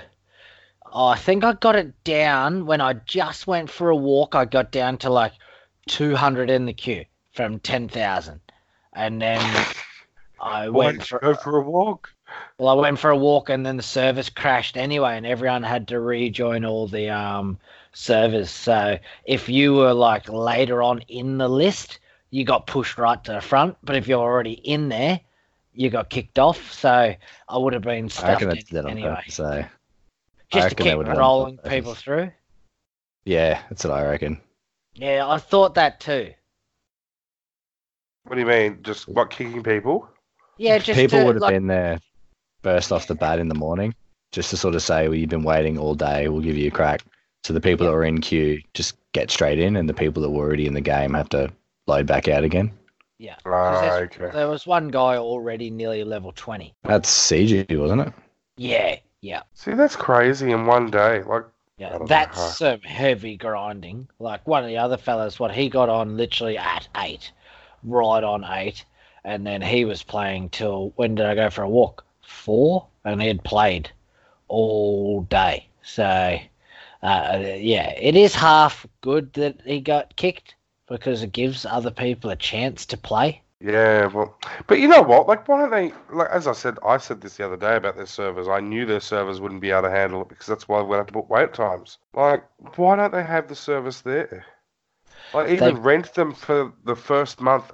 [0.92, 4.36] Oh, I think I got it down when I just went for a walk.
[4.36, 5.34] I got down to like
[5.88, 8.40] 200 in the queue from 10,000.
[8.94, 9.66] And then
[10.40, 12.14] I Why went for go for a walk?
[12.58, 15.88] well, I went for a walk and then the service crashed anyway, and everyone had
[15.90, 17.60] to rejoin all the um
[17.94, 18.50] servers.
[18.50, 23.34] So if you were like later on in the list, you got pushed right to
[23.34, 23.78] the front.
[23.84, 25.20] But if you're already in there,
[25.74, 26.72] you got kicked off.
[26.74, 27.14] So
[27.50, 29.36] I would have been I reckon in they did that on anyway, purpose.
[29.36, 29.66] So
[30.52, 32.32] just to keep would've done it on rolling people through.
[33.26, 34.40] yeah, that's what I reckon.
[34.94, 36.34] Yeah, I thought that too.
[38.24, 38.80] What do you mean?
[38.82, 40.10] Just what kicking people?
[40.58, 42.00] Yeah, just People to, would have like, been there
[42.64, 43.94] first off the bat in the morning,
[44.32, 46.28] just to sort of say, "Well, you've been waiting all day.
[46.28, 47.04] We'll give you a crack."
[47.44, 50.30] So the people that were in queue just get straight in, and the people that
[50.30, 51.52] were already in the game have to
[51.86, 52.72] load back out again.
[53.20, 53.36] Yeah.
[53.46, 54.30] Ah, there's- okay.
[54.32, 56.74] There was one guy already nearly level 20.
[56.84, 58.14] That's CG, wasn't it?
[58.58, 59.44] Yeah, yeah.
[59.54, 61.24] See, that's crazy in one day.
[61.24, 61.46] Like,
[61.78, 62.48] Yeah, don't know that's how.
[62.50, 64.08] some heavy grinding.
[64.20, 67.32] Like one of the other fellas, what he got on literally at eight,
[67.84, 68.84] right on eight,
[69.24, 72.04] and then he was playing till when did I go for a walk?
[72.24, 73.90] Four, and he had played
[74.48, 75.68] all day.
[75.82, 76.38] So,
[77.04, 80.56] uh, yeah, it is half good that he got kicked
[80.88, 83.42] because it gives other people a chance to play.
[83.60, 84.38] Yeah, well,
[84.68, 85.28] but you know what?
[85.28, 85.92] Like, why don't they?
[86.16, 88.48] Like, as I said, I said this the other day about their servers.
[88.48, 91.08] I knew their servers wouldn't be able to handle it because that's why we have
[91.08, 91.98] to put wait times.
[92.14, 92.44] Like,
[92.76, 94.46] why don't they have the service there?
[95.34, 97.72] Like, even They- rent them for the first month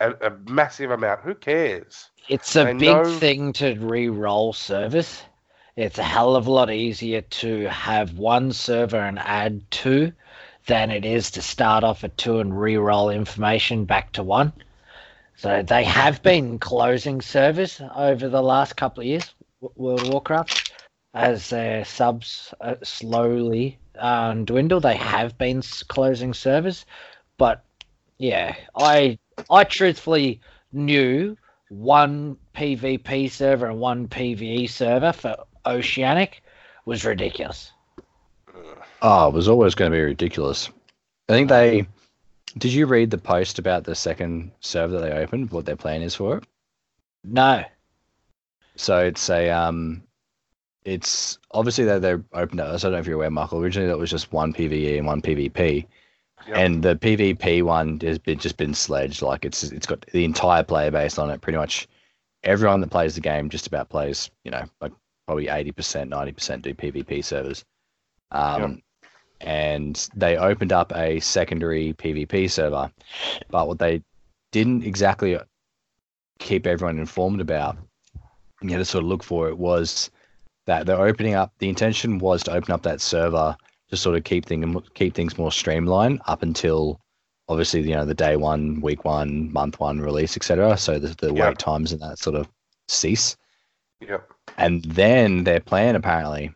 [0.00, 1.20] a, a massive amount.
[1.20, 2.10] Who cares?
[2.28, 5.22] It's a I big know- thing to re-roll service.
[5.80, 10.12] It's a hell of a lot easier to have one server and add two
[10.66, 14.52] than it is to start off at two and re-roll information back to one.
[15.36, 19.32] So they have been closing servers over the last couple of years,
[19.74, 20.70] World of Warcraft,
[21.14, 24.80] as their subs uh, slowly um, dwindle.
[24.80, 26.84] They have been closing servers,
[27.38, 27.64] but
[28.18, 29.18] yeah, I
[29.48, 30.42] I truthfully
[30.74, 31.38] knew
[31.70, 35.36] one PvP server and one PvE server for
[35.66, 36.42] Oceanic
[36.86, 37.72] was ridiculous.
[39.02, 40.70] Oh, it was always going to be ridiculous.
[41.28, 41.86] I think they.
[42.58, 45.50] Did you read the post about the second server that they opened?
[45.50, 46.44] What their plan is for it?
[47.24, 47.64] No.
[48.76, 50.02] So it's a um,
[50.84, 52.74] it's obviously that they're opened up.
[52.74, 53.60] I don't know if you're aware, Michael.
[53.62, 55.86] Originally, that was just one PVE and one PvP,
[56.48, 56.56] Yep.
[56.56, 59.20] and the PvP one has been just been sledged.
[59.22, 61.40] Like it's it's got the entire player base on it.
[61.42, 61.86] Pretty much
[62.42, 64.30] everyone that plays the game just about plays.
[64.44, 64.92] You know, like
[65.30, 67.64] probably eighty percent, ninety percent do PvP servers.
[68.32, 68.82] Um,
[69.40, 72.90] and they opened up a secondary PvP server,
[73.48, 74.02] but what they
[74.50, 75.38] didn't exactly
[76.40, 77.76] keep everyone informed about,
[78.60, 80.10] and you had to sort of look for it, was
[80.66, 81.52] that they're opening up.
[81.60, 83.56] The intention was to open up that server
[83.90, 87.00] to sort of keep things keep things more streamlined up until
[87.48, 90.76] obviously you know the day one, week one, month one release, etc.
[90.76, 91.50] So the, the Yeah.
[91.50, 92.48] wait times and that sort of
[92.88, 93.36] cease.
[94.00, 94.28] Yep.
[94.58, 96.52] And then their plan apparently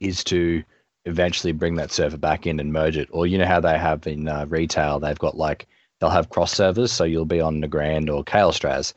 [0.00, 0.62] is to
[1.04, 3.08] eventually bring that server back in and merge it.
[3.12, 5.66] Or you know how they have in uh, retail, they've got like
[6.00, 8.92] they'll have cross servers, so you'll be on Nagrand or Caelestrasz,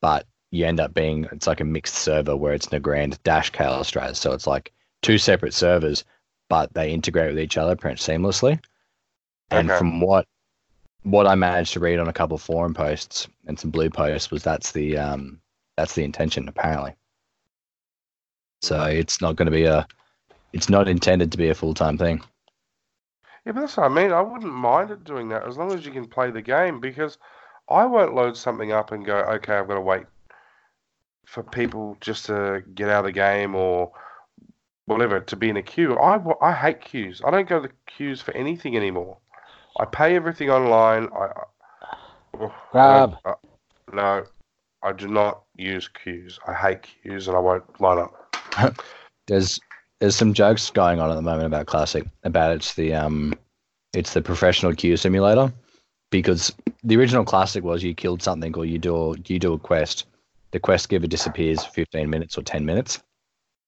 [0.00, 4.16] but you end up being it's like a mixed server where it's Nagrand dash Caelestrasz,
[4.16, 4.72] so it's like
[5.02, 6.04] two separate servers,
[6.48, 8.60] but they integrate with each other pretty seamlessly.
[9.50, 10.26] And from what
[11.02, 14.30] what I managed to read on a couple of forum posts and some blue posts
[14.30, 15.40] was that's the um
[15.76, 16.94] that's the intention apparently.
[18.62, 19.86] So it's not going to be a
[20.52, 22.22] it's not intended to be a full time thing.
[23.44, 24.12] Yeah, but that's what I mean.
[24.12, 27.18] I wouldn't mind it doing that as long as you can play the game because
[27.68, 30.06] I won't load something up and go, okay, I've got to wait
[31.26, 33.92] for people just to get out of the game or
[34.86, 35.96] whatever to be in a queue.
[35.98, 37.20] I, I hate queues.
[37.24, 39.18] I don't go to the queues for anything anymore.
[39.78, 41.08] I pay everything online.
[41.14, 41.96] I, I,
[42.40, 43.16] oh, Grab.
[43.24, 43.34] I-
[43.92, 44.24] no,
[44.82, 46.38] I do not use queues.
[46.46, 48.17] I hate queues and I won't line up.
[49.26, 49.60] There's
[50.00, 53.34] there's some jokes going on at the moment about classic about it's the um
[53.92, 55.52] it's the professional queue simulator
[56.10, 60.06] because the original classic was you killed something or you do you do a quest.
[60.50, 63.02] The quest giver disappears for 15 minutes or 10 minutes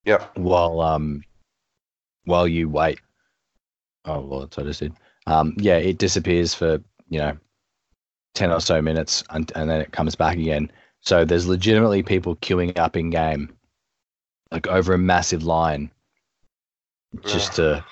[0.07, 0.39] Yep.
[0.39, 1.23] while um
[2.25, 3.01] while you wait.
[4.05, 4.95] Oh well, that's what I did.
[5.27, 7.37] Um, yeah, it disappears for you know
[8.35, 10.71] ten or so minutes, and, and then it comes back again.
[11.03, 13.55] So there's legitimately people queuing up in game,
[14.51, 15.91] like over a massive line,
[17.27, 17.85] just to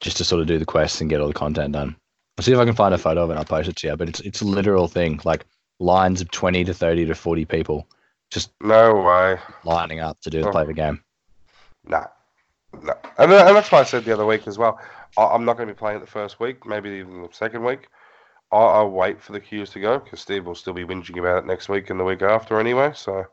[0.00, 1.96] just to sort of do the quests and get all the content done.
[2.38, 3.32] I'll see if I can find a photo of it.
[3.32, 3.96] and I'll post it to you.
[3.96, 5.44] But it's it's a literal thing, like
[5.80, 7.86] lines of twenty to thirty to forty people
[8.30, 9.38] just No way.
[9.64, 10.50] lining up to do Oh.
[10.50, 11.02] play the game.
[11.84, 12.04] Nah.
[12.82, 12.92] No.
[13.16, 14.78] And, uh, and that's why I said the other week as well.
[15.16, 17.64] I, I'm not going to be playing it the first week, maybe even the second
[17.64, 17.88] week.
[18.52, 21.38] I, I'll wait for the queues to go because Steve will still be whinging about
[21.38, 22.92] it next week and the week after anyway.
[22.94, 23.24] So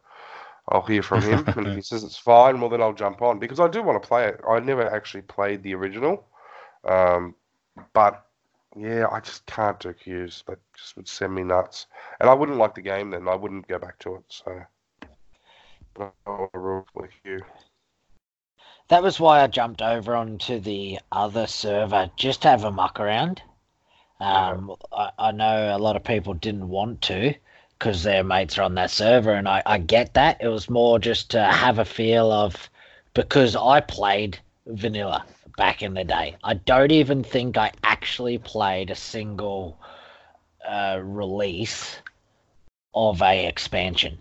[0.69, 1.43] I'll hear from him.
[1.57, 4.01] and if he says it's fine, well, then I'll jump on because I do want
[4.01, 4.41] to play it.
[4.47, 6.25] I never actually played the original.
[6.83, 7.35] Um,
[7.93, 8.25] but
[8.75, 10.43] yeah, I just can't do queues.
[10.47, 11.87] That just would send me nuts.
[12.19, 13.27] And I wouldn't like the game then.
[13.27, 14.23] I wouldn't go back to it.
[14.27, 14.61] So.
[15.93, 17.41] But I want to rule with you.
[18.89, 22.99] That was why I jumped over onto the other server just to have a muck
[22.99, 23.41] around.
[24.19, 27.33] Um, I, I know a lot of people didn't want to
[27.77, 30.37] because their mates are on that server, and I, I get that.
[30.41, 32.69] It was more just to have a feel of
[33.13, 35.25] because I played vanilla
[35.57, 36.35] back in the day.
[36.43, 39.77] I don't even think I actually played a single
[40.67, 41.97] uh, release
[42.93, 44.17] of a expansion.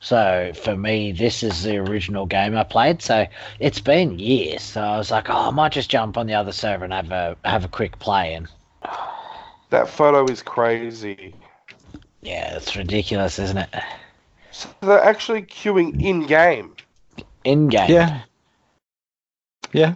[0.00, 3.02] So for me, this is the original game I played.
[3.02, 3.26] So
[3.58, 4.62] it's been years.
[4.62, 7.10] So I was like, oh, I might just jump on the other server and have
[7.10, 8.34] a have a quick play.
[8.34, 8.48] And
[9.70, 11.34] That photo is crazy.
[12.22, 13.68] Yeah, it's ridiculous, isn't it?
[14.50, 16.74] So they're actually queuing in game.
[17.44, 17.90] In game.
[17.90, 18.22] Yeah.
[19.72, 19.94] Yeah.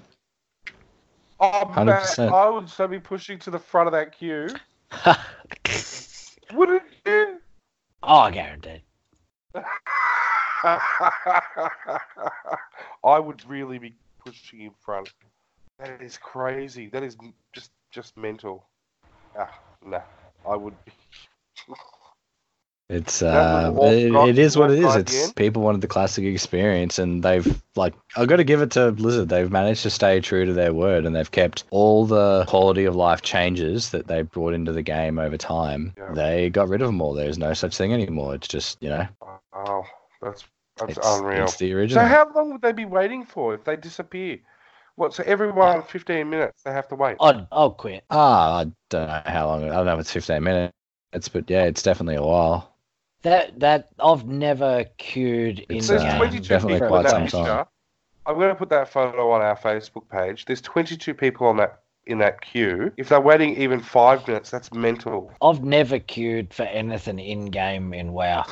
[1.41, 2.33] Oh, man, 100%.
[2.33, 4.49] I would so be pushing to the front of that queue.
[6.55, 7.39] Wouldn't you?
[8.03, 8.83] oh, guaranteed.
[10.65, 10.79] I
[13.19, 13.95] would really be
[14.25, 15.13] pushing in front.
[15.79, 16.89] That is crazy.
[16.89, 17.17] That is
[17.53, 18.65] just just mental.
[19.37, 19.51] Ah,
[19.85, 20.03] nah.
[20.49, 20.93] I would be.
[22.93, 24.95] It's uh, it, all it is what it is.
[24.97, 25.33] It's again.
[25.33, 29.31] people wanted the classic experience, and they've like I've got to give it to Blizzard.
[29.31, 32.95] They've managed to stay true to their word, and they've kept all the quality of
[32.95, 35.95] life changes that they brought into the game over time.
[35.97, 36.13] Yeah.
[36.13, 37.15] They got rid of them all.
[37.15, 38.35] There's no such thing anymore.
[38.35, 39.09] It's just you know,
[39.55, 39.85] Oh,
[40.21, 40.45] that's
[40.77, 41.45] that's it's, unreal.
[41.45, 42.05] it's the original.
[42.05, 44.39] So how long would they be waiting for if they disappear?
[44.97, 45.15] What?
[45.15, 47.17] So everyone 15 minutes they have to wait.
[47.21, 48.05] I'd, I'll quit.
[48.11, 49.65] Ah, I don't know how long.
[49.65, 50.75] I don't know if it's 15 minutes,
[51.15, 52.72] It's but yeah, it's definitely a while.
[53.23, 56.17] That that I've never queued in uh, game.
[56.17, 57.27] 22 definitely people quite some time.
[57.27, 57.67] picture.
[58.25, 60.45] I'm going to put that photo on our Facebook page.
[60.45, 62.93] There's 22 people on that in that queue.
[62.97, 65.33] If they're waiting even five minutes, that's mental.
[65.41, 68.45] I've never queued for anything in game in WoW.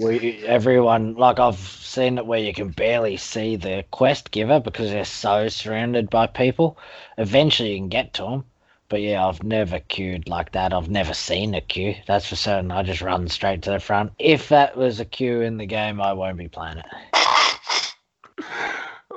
[0.00, 4.90] We everyone like I've seen it where you can barely see the quest giver because
[4.90, 6.78] they're so surrounded by people.
[7.16, 8.44] Eventually you can get to them,
[8.88, 10.72] but yeah, I've never queued like that.
[10.72, 11.94] I've never seen a queue.
[12.06, 12.70] That's for certain.
[12.70, 14.12] I just run straight to the front.
[14.18, 16.86] If that was a queue in the game, I won't be playing it.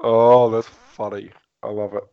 [0.03, 1.29] Oh, that's funny.
[1.61, 2.03] I love it.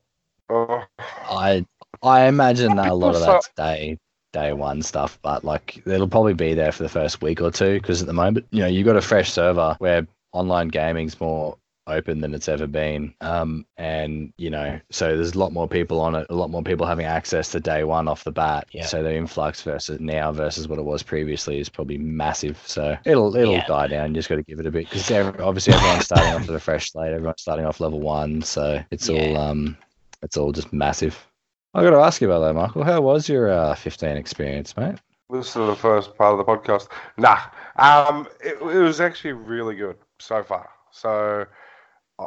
[0.51, 1.65] Oh, I
[2.03, 3.99] I imagine that a lot of People that's day
[4.33, 7.81] day one stuff, but like it'll probably be there for the first week or two
[7.81, 11.57] because at the moment, you know, you've got a fresh server where online gaming's more
[11.89, 16.01] open than it's ever been, um, and you know, so there's a lot more people
[16.01, 18.67] on it, a lot more people having access to day one off the bat.
[18.73, 18.87] Yeah.
[18.87, 22.61] So the influx versus now versus what it was previously is probably massive.
[22.67, 23.67] So it'll it'll Yeah.
[23.67, 24.11] die down.
[24.11, 26.61] You just got to give it a bit because obviously everyone's starting off with a
[26.61, 27.13] fresh slate.
[27.13, 29.77] Everyone's starting off level one, so it's all um
[30.23, 31.27] it's all just massive.
[31.75, 32.83] I got to ask you about that, Michael.
[32.83, 34.97] How was your uh, 15 experience, mate?
[35.31, 36.89] this is the first part of the podcast.
[37.19, 37.39] Nah,
[37.77, 40.71] um, it, it was actually really good so far.
[40.91, 41.45] So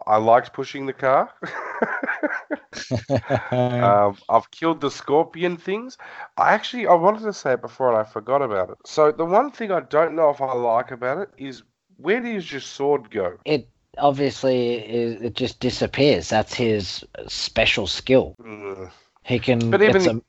[0.07, 1.33] I- liked pushing the car.
[3.81, 5.97] um, I've killed the scorpion things.
[6.37, 8.77] I actually I wanted to say it before and I forgot about it.
[8.85, 11.63] So the one thing I don't know if I like about it is
[11.97, 13.37] where does your sword go?
[13.45, 13.67] It
[13.97, 16.29] obviously it, it just disappears.
[16.29, 18.35] That's his special skill.
[18.41, 18.91] Mm,
[19.23, 19.71] He can.
[19.71, 20.21] But even it's a,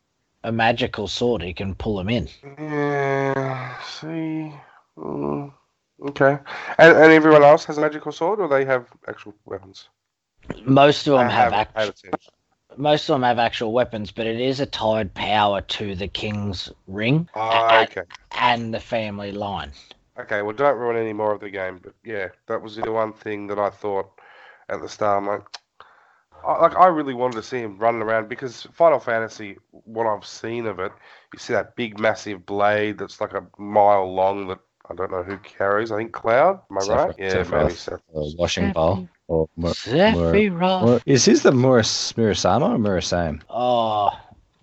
[0.44, 1.42] a magical sword.
[1.42, 2.28] He can pull him in.
[2.58, 3.80] Yeah.
[3.82, 4.52] See.
[4.98, 5.52] Mm,
[6.02, 6.38] Okay.
[6.78, 9.88] And, and everyone else has a magical sword, or they have actual weapons?
[10.64, 12.32] Most of them have, haven't paid act- attention.
[12.76, 16.70] most of them have actual weapons, but it is a tied power to the king's
[16.88, 18.02] ring Ah, okay.
[18.32, 19.70] and the family line.
[20.18, 21.80] Okay, well, don't ruin any more of the game.
[21.82, 24.10] But yeah, that was the one thing that I thought
[24.68, 25.22] at the start.
[25.22, 25.42] I'm like,
[26.44, 30.26] I, like I really wanted to see him running around because Final Fantasy, what I've
[30.26, 30.92] seen of it,
[31.32, 34.58] you see that big, massive blade that's like a mile long that
[34.90, 35.92] I don't know who carries.
[35.92, 36.60] I think Cloud.
[36.70, 37.14] Am I Sephiroth- right?
[37.18, 37.50] Yeah, Sephiroth.
[37.62, 38.00] maybe Sephiroth.
[38.12, 39.08] Or washing bowl.
[39.28, 40.84] Or Mur- Sephiroth.
[40.84, 43.40] Mur- is his the Muras, Murasama or Murasame?
[43.48, 44.10] Oh,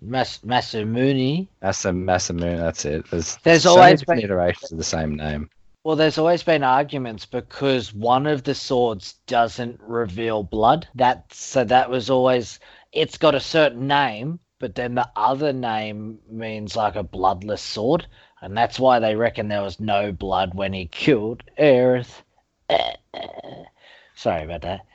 [0.02, 1.48] Mas- Masamune.
[1.60, 2.58] That's the Masamune.
[2.58, 3.10] That's it.
[3.10, 5.48] There's, There's so always been- iterations of the same name.
[5.82, 10.86] Well, there's always been arguments because one of the swords doesn't reveal blood.
[10.94, 12.60] That so that was always
[12.92, 18.06] it's got a certain name, but then the other name means like a bloodless sword,
[18.40, 22.22] and that's why they reckon there was no blood when he killed Aerith.
[24.14, 24.86] Sorry about that.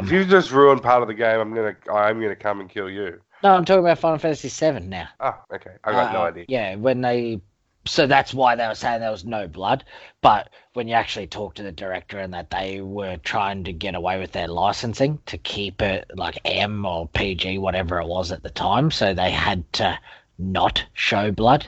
[0.00, 2.68] If Um, you just ruined part of the game, I'm gonna I'm gonna come and
[2.70, 3.20] kill you.
[3.42, 5.08] no, I'm talking about Final Fantasy VII now.
[5.20, 5.76] Ah, okay.
[5.84, 6.46] I got no Uh, idea.
[6.48, 7.40] Yeah, when they.
[7.86, 9.84] So that's why they were saying there was no blood.
[10.20, 13.94] But when you actually talk to the director and that they were trying to get
[13.94, 18.42] away with their licensing to keep it like M or PG, whatever it was at
[18.42, 19.98] the time, so they had to
[20.38, 21.66] not show blood.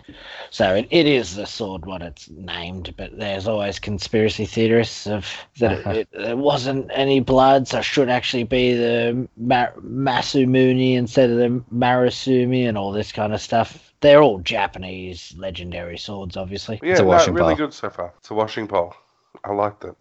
[0.51, 5.27] So it, it is the sword what it's named, but there's always conspiracy theorists of
[5.59, 10.95] that it, it, there wasn't any blood, so it should actually be the Mar- Masumuni
[10.95, 13.93] instead of the Marasumi and all this kind of stuff.
[14.01, 16.81] They're all Japanese legendary swords, obviously.
[16.83, 17.67] Yeah, It's a no, really pole.
[17.67, 18.15] good so far.
[18.19, 18.95] It's a washing pole.
[19.45, 19.95] I liked it.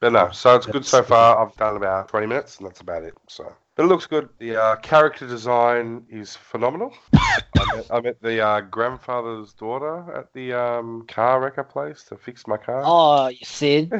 [0.00, 1.38] But no, so it's good so far.
[1.46, 3.14] I've done about 20 minutes, and that's about it.
[3.28, 4.28] So, but it looks good.
[4.38, 6.94] The uh, character design is phenomenal.
[7.14, 12.16] I, met, I met the uh, grandfather's daughter at the um, car wrecker place to
[12.16, 12.82] fix my car.
[12.84, 13.92] Oh, Cid,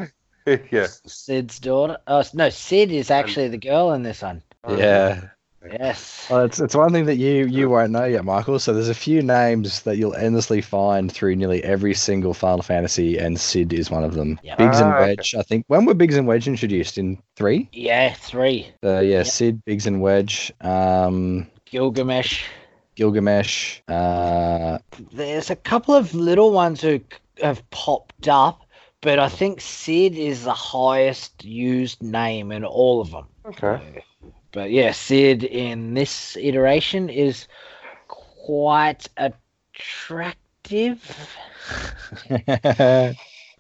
[0.71, 0.87] yeah.
[1.07, 1.99] Cid's daughter.
[2.07, 4.43] Oh no, Cid is actually the girl in this one.
[4.69, 5.29] Yeah.
[5.71, 6.27] Yes.
[6.31, 8.59] Well, it's it's one thing that you you won't know yet, Michael.
[8.59, 13.17] So there's a few names that you'll endlessly find through nearly every single Final Fantasy,
[13.19, 14.41] and Cid is one of them.
[14.43, 14.59] Yep.
[14.59, 15.07] Biggs and Ah, okay.
[15.17, 15.65] Wedge, I think.
[15.69, 16.99] When were Biggs and Wedge introduced?
[16.99, 17.69] In three?
[17.73, 18.69] Yeah, three.
[18.83, 19.27] Uh, yeah, Yep.
[19.27, 22.45] Cid, Biggs and Wedge, um, Gilgamesh.
[22.97, 23.81] Gilgamesh.
[23.89, 24.79] Uh,
[25.13, 27.01] There's a couple of little ones who
[27.41, 28.63] have popped up,
[29.01, 33.27] but I think Cid is the highest used name in all of them.
[33.47, 34.05] Okay.
[34.53, 37.49] But yeah, Cid in this iteration is
[38.09, 41.03] quite attractive.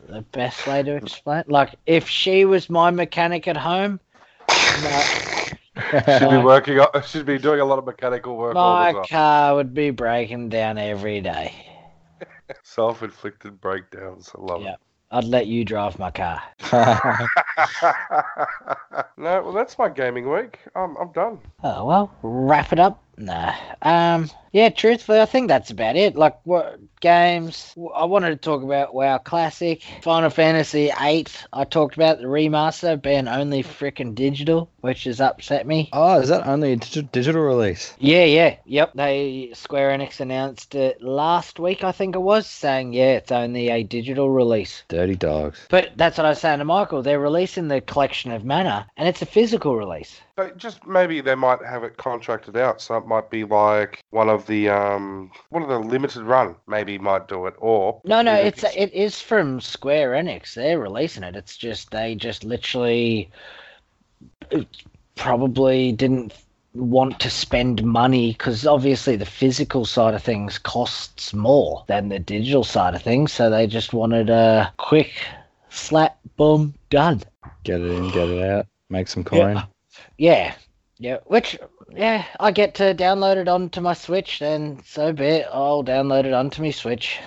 [0.08, 1.44] The best way to explain.
[1.46, 4.00] Like if she was my mechanic at home,
[6.18, 6.80] Should be working.
[6.80, 10.48] on- Should be doing a lot of mechanical work all my car would be breaking
[10.48, 11.52] down every day.
[12.62, 14.30] Self-inflicted breakdowns.
[14.36, 14.76] I love Yeah.
[15.12, 16.42] I'd let you drive my car.
[19.18, 20.58] no, well, that's my gaming week.
[20.74, 21.38] I'm, I'm done.
[21.62, 23.02] Oh well, wrap it up.
[23.22, 23.54] Nah.
[23.80, 24.30] Um.
[24.52, 24.68] Yeah.
[24.68, 26.16] Truthfully, I think that's about it.
[26.16, 27.74] Like, what games?
[27.94, 31.26] I wanted to talk about WoW Classic, Final Fantasy VIII.
[31.52, 35.88] I talked about the remaster being only freaking digital, which has upset me.
[35.92, 37.94] oh, is that only a digi- digital release?
[37.98, 38.92] Yeah, yeah, yep.
[38.94, 43.70] They Square Enix announced it last week, I think it was, saying yeah, it's only
[43.70, 44.82] a digital release.
[44.88, 45.60] Dirty dogs.
[45.70, 47.02] But that's what I was saying to Michael.
[47.02, 50.20] They're releasing the collection of mana, and it's a physical release.
[50.34, 54.30] But just maybe they might have it contracted out, so it might be like one
[54.30, 56.56] of the um, one of the limited run.
[56.66, 60.54] Maybe might do it, or No, no, Even it's it is from Square Enix.
[60.54, 61.36] They're releasing it.
[61.36, 63.30] It's just they just literally
[64.50, 64.62] uh,
[65.16, 66.32] probably didn't
[66.74, 72.18] want to spend money because obviously the physical side of things costs more than the
[72.18, 73.32] digital side of things.
[73.32, 75.12] So they just wanted a quick
[75.68, 77.22] slap, boom, done.
[77.64, 79.56] Get it in, get it out, make some coin.
[79.56, 79.64] Yeah,
[80.18, 80.54] yeah.
[80.98, 81.18] Yeah.
[81.26, 81.58] Which
[81.90, 85.46] yeah, I get to download it onto my Switch, then so be it.
[85.52, 87.18] I'll download it onto my Switch.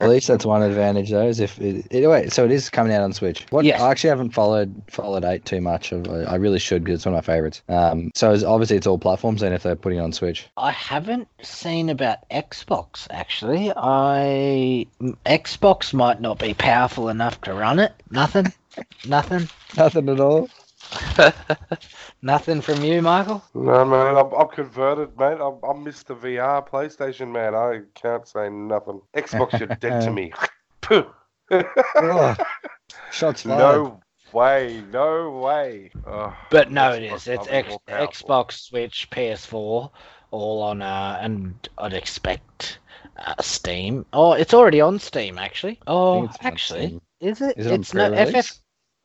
[0.00, 1.26] At least that's one advantage, though.
[1.26, 3.46] Is if it, it, wait, so it is coming out on Switch.
[3.50, 3.64] What?
[3.64, 3.80] Yes.
[3.80, 5.92] I actually haven't followed followed eight too much.
[5.92, 7.62] Of, I really should because it's one of my favorites.
[7.68, 9.40] Um, so it's, obviously it's all platforms.
[9.40, 13.72] Then if they're putting it on Switch, I haven't seen about Xbox actually.
[13.76, 14.86] I
[15.26, 17.92] Xbox might not be powerful enough to run it.
[18.10, 18.52] Nothing,
[19.06, 20.48] nothing, nothing at all.
[22.22, 23.42] nothing from you, Michael.
[23.54, 25.38] no, man, I'm, I'm converted, mate.
[25.40, 26.16] I'm, I'm Mr.
[26.18, 27.54] VR PlayStation man.
[27.54, 29.00] I can't say nothing.
[29.16, 30.32] Xbox, you're dead to me.
[30.80, 31.06] Puh.
[31.50, 32.36] Oh,
[33.12, 33.58] shots fired.
[33.58, 34.00] no
[34.32, 35.90] way, no way.
[36.06, 37.28] Oh, But no, it Xbox is.
[37.28, 37.76] It's X.
[37.88, 39.90] Xbox, Switch, PS4,
[40.30, 40.82] all on.
[40.82, 42.78] Uh, and I'd expect
[43.16, 44.06] uh, Steam.
[44.12, 45.78] Oh, it's already on Steam actually.
[45.86, 47.00] Oh, think it's on actually, Steam.
[47.20, 47.58] is it?
[47.58, 48.60] Is it on it's no FF pre-release?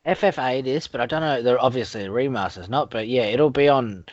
[0.06, 1.42] FF8 is, but I don't know.
[1.42, 4.06] They're obviously remaster's not, but yeah, it'll be on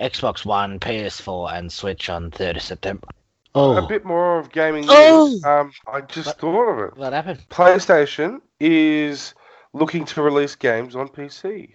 [0.00, 3.06] Xbox One, PS4, and Switch on 3rd of September.
[3.54, 5.26] A Oh, bit more of gaming Oh!
[5.28, 5.42] news.
[5.44, 6.38] Um, I just What?
[6.40, 6.96] thought of it.
[6.96, 7.44] what happened?
[7.50, 9.34] PlayStation is
[9.72, 11.72] looking to release games on PC.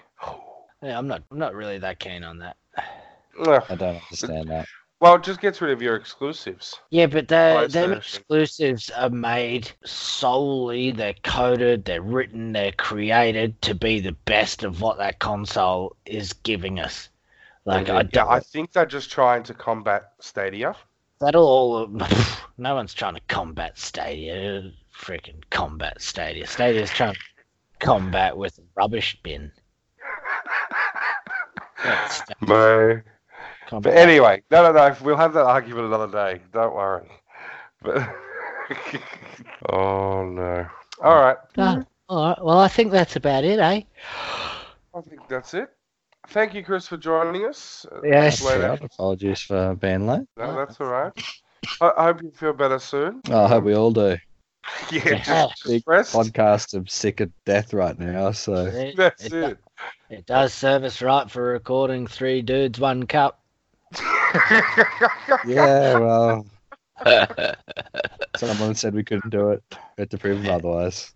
[0.82, 1.24] Yeah, I'm not.
[1.32, 2.58] I'm not really that keen on that.
[2.78, 4.68] I don't understand that.
[5.04, 6.80] Well, it just gets rid of your exclusives.
[6.90, 10.92] Yeah, but they them exclusives are made solely.
[10.92, 11.84] They're coded.
[11.84, 12.54] They're written.
[12.54, 17.10] They're created to be the best of what that console is giving us.
[17.66, 18.30] Like I don't.
[18.30, 20.74] I think they're just trying to combat Stadia.
[21.20, 21.88] That'll all.
[22.58, 24.72] no one's trying to combat Stadia.
[24.98, 26.48] Freaking combat Stadia.
[26.48, 27.20] Stadia's trying to
[27.80, 29.52] combat with a rubbish bin.
[31.84, 33.02] That's No.
[33.68, 33.94] Combat.
[33.94, 34.96] But anyway, no, no, no.
[35.02, 36.42] We'll have that argument another day.
[36.52, 37.08] Don't worry.
[37.82, 37.98] But
[39.72, 40.68] oh no.
[41.02, 41.38] All right.
[41.58, 42.44] Ah, all right.
[42.44, 43.82] Well, I think that's about it, eh?
[44.96, 45.70] I think that's it.
[46.30, 47.86] Thank you, Chris, for joining us.
[47.92, 48.42] Uh, Yes.
[48.46, 48.70] later.
[48.70, 50.28] Right, Apologies for being late.
[50.38, 51.12] No, that's all right.
[51.82, 53.22] I, I hope you feel better soon.
[53.30, 54.18] Oh, I hope we all do.
[54.92, 55.24] Yeah, Yeah.
[55.24, 56.16] just, just rest.
[56.16, 59.58] Podcast of sick of death right now, so It, That's it, it.
[60.10, 63.43] it does serve us right for recording three dudes, one cup.
[65.46, 66.46] Yeah, well,
[68.36, 69.64] someone said we couldn't do it.
[69.72, 71.14] We had to prove them otherwise.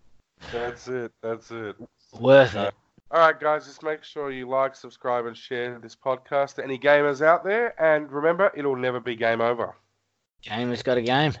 [0.52, 1.12] That's it.
[1.22, 1.76] That's it.
[2.18, 2.58] Worth it.
[2.58, 2.70] Uh,
[3.10, 6.78] all right, guys, just make sure you like, subscribe, and share this podcast to any
[6.78, 7.80] gamers out there.
[7.82, 9.74] And remember, it'll never be game over.
[10.42, 11.32] Game has got a game.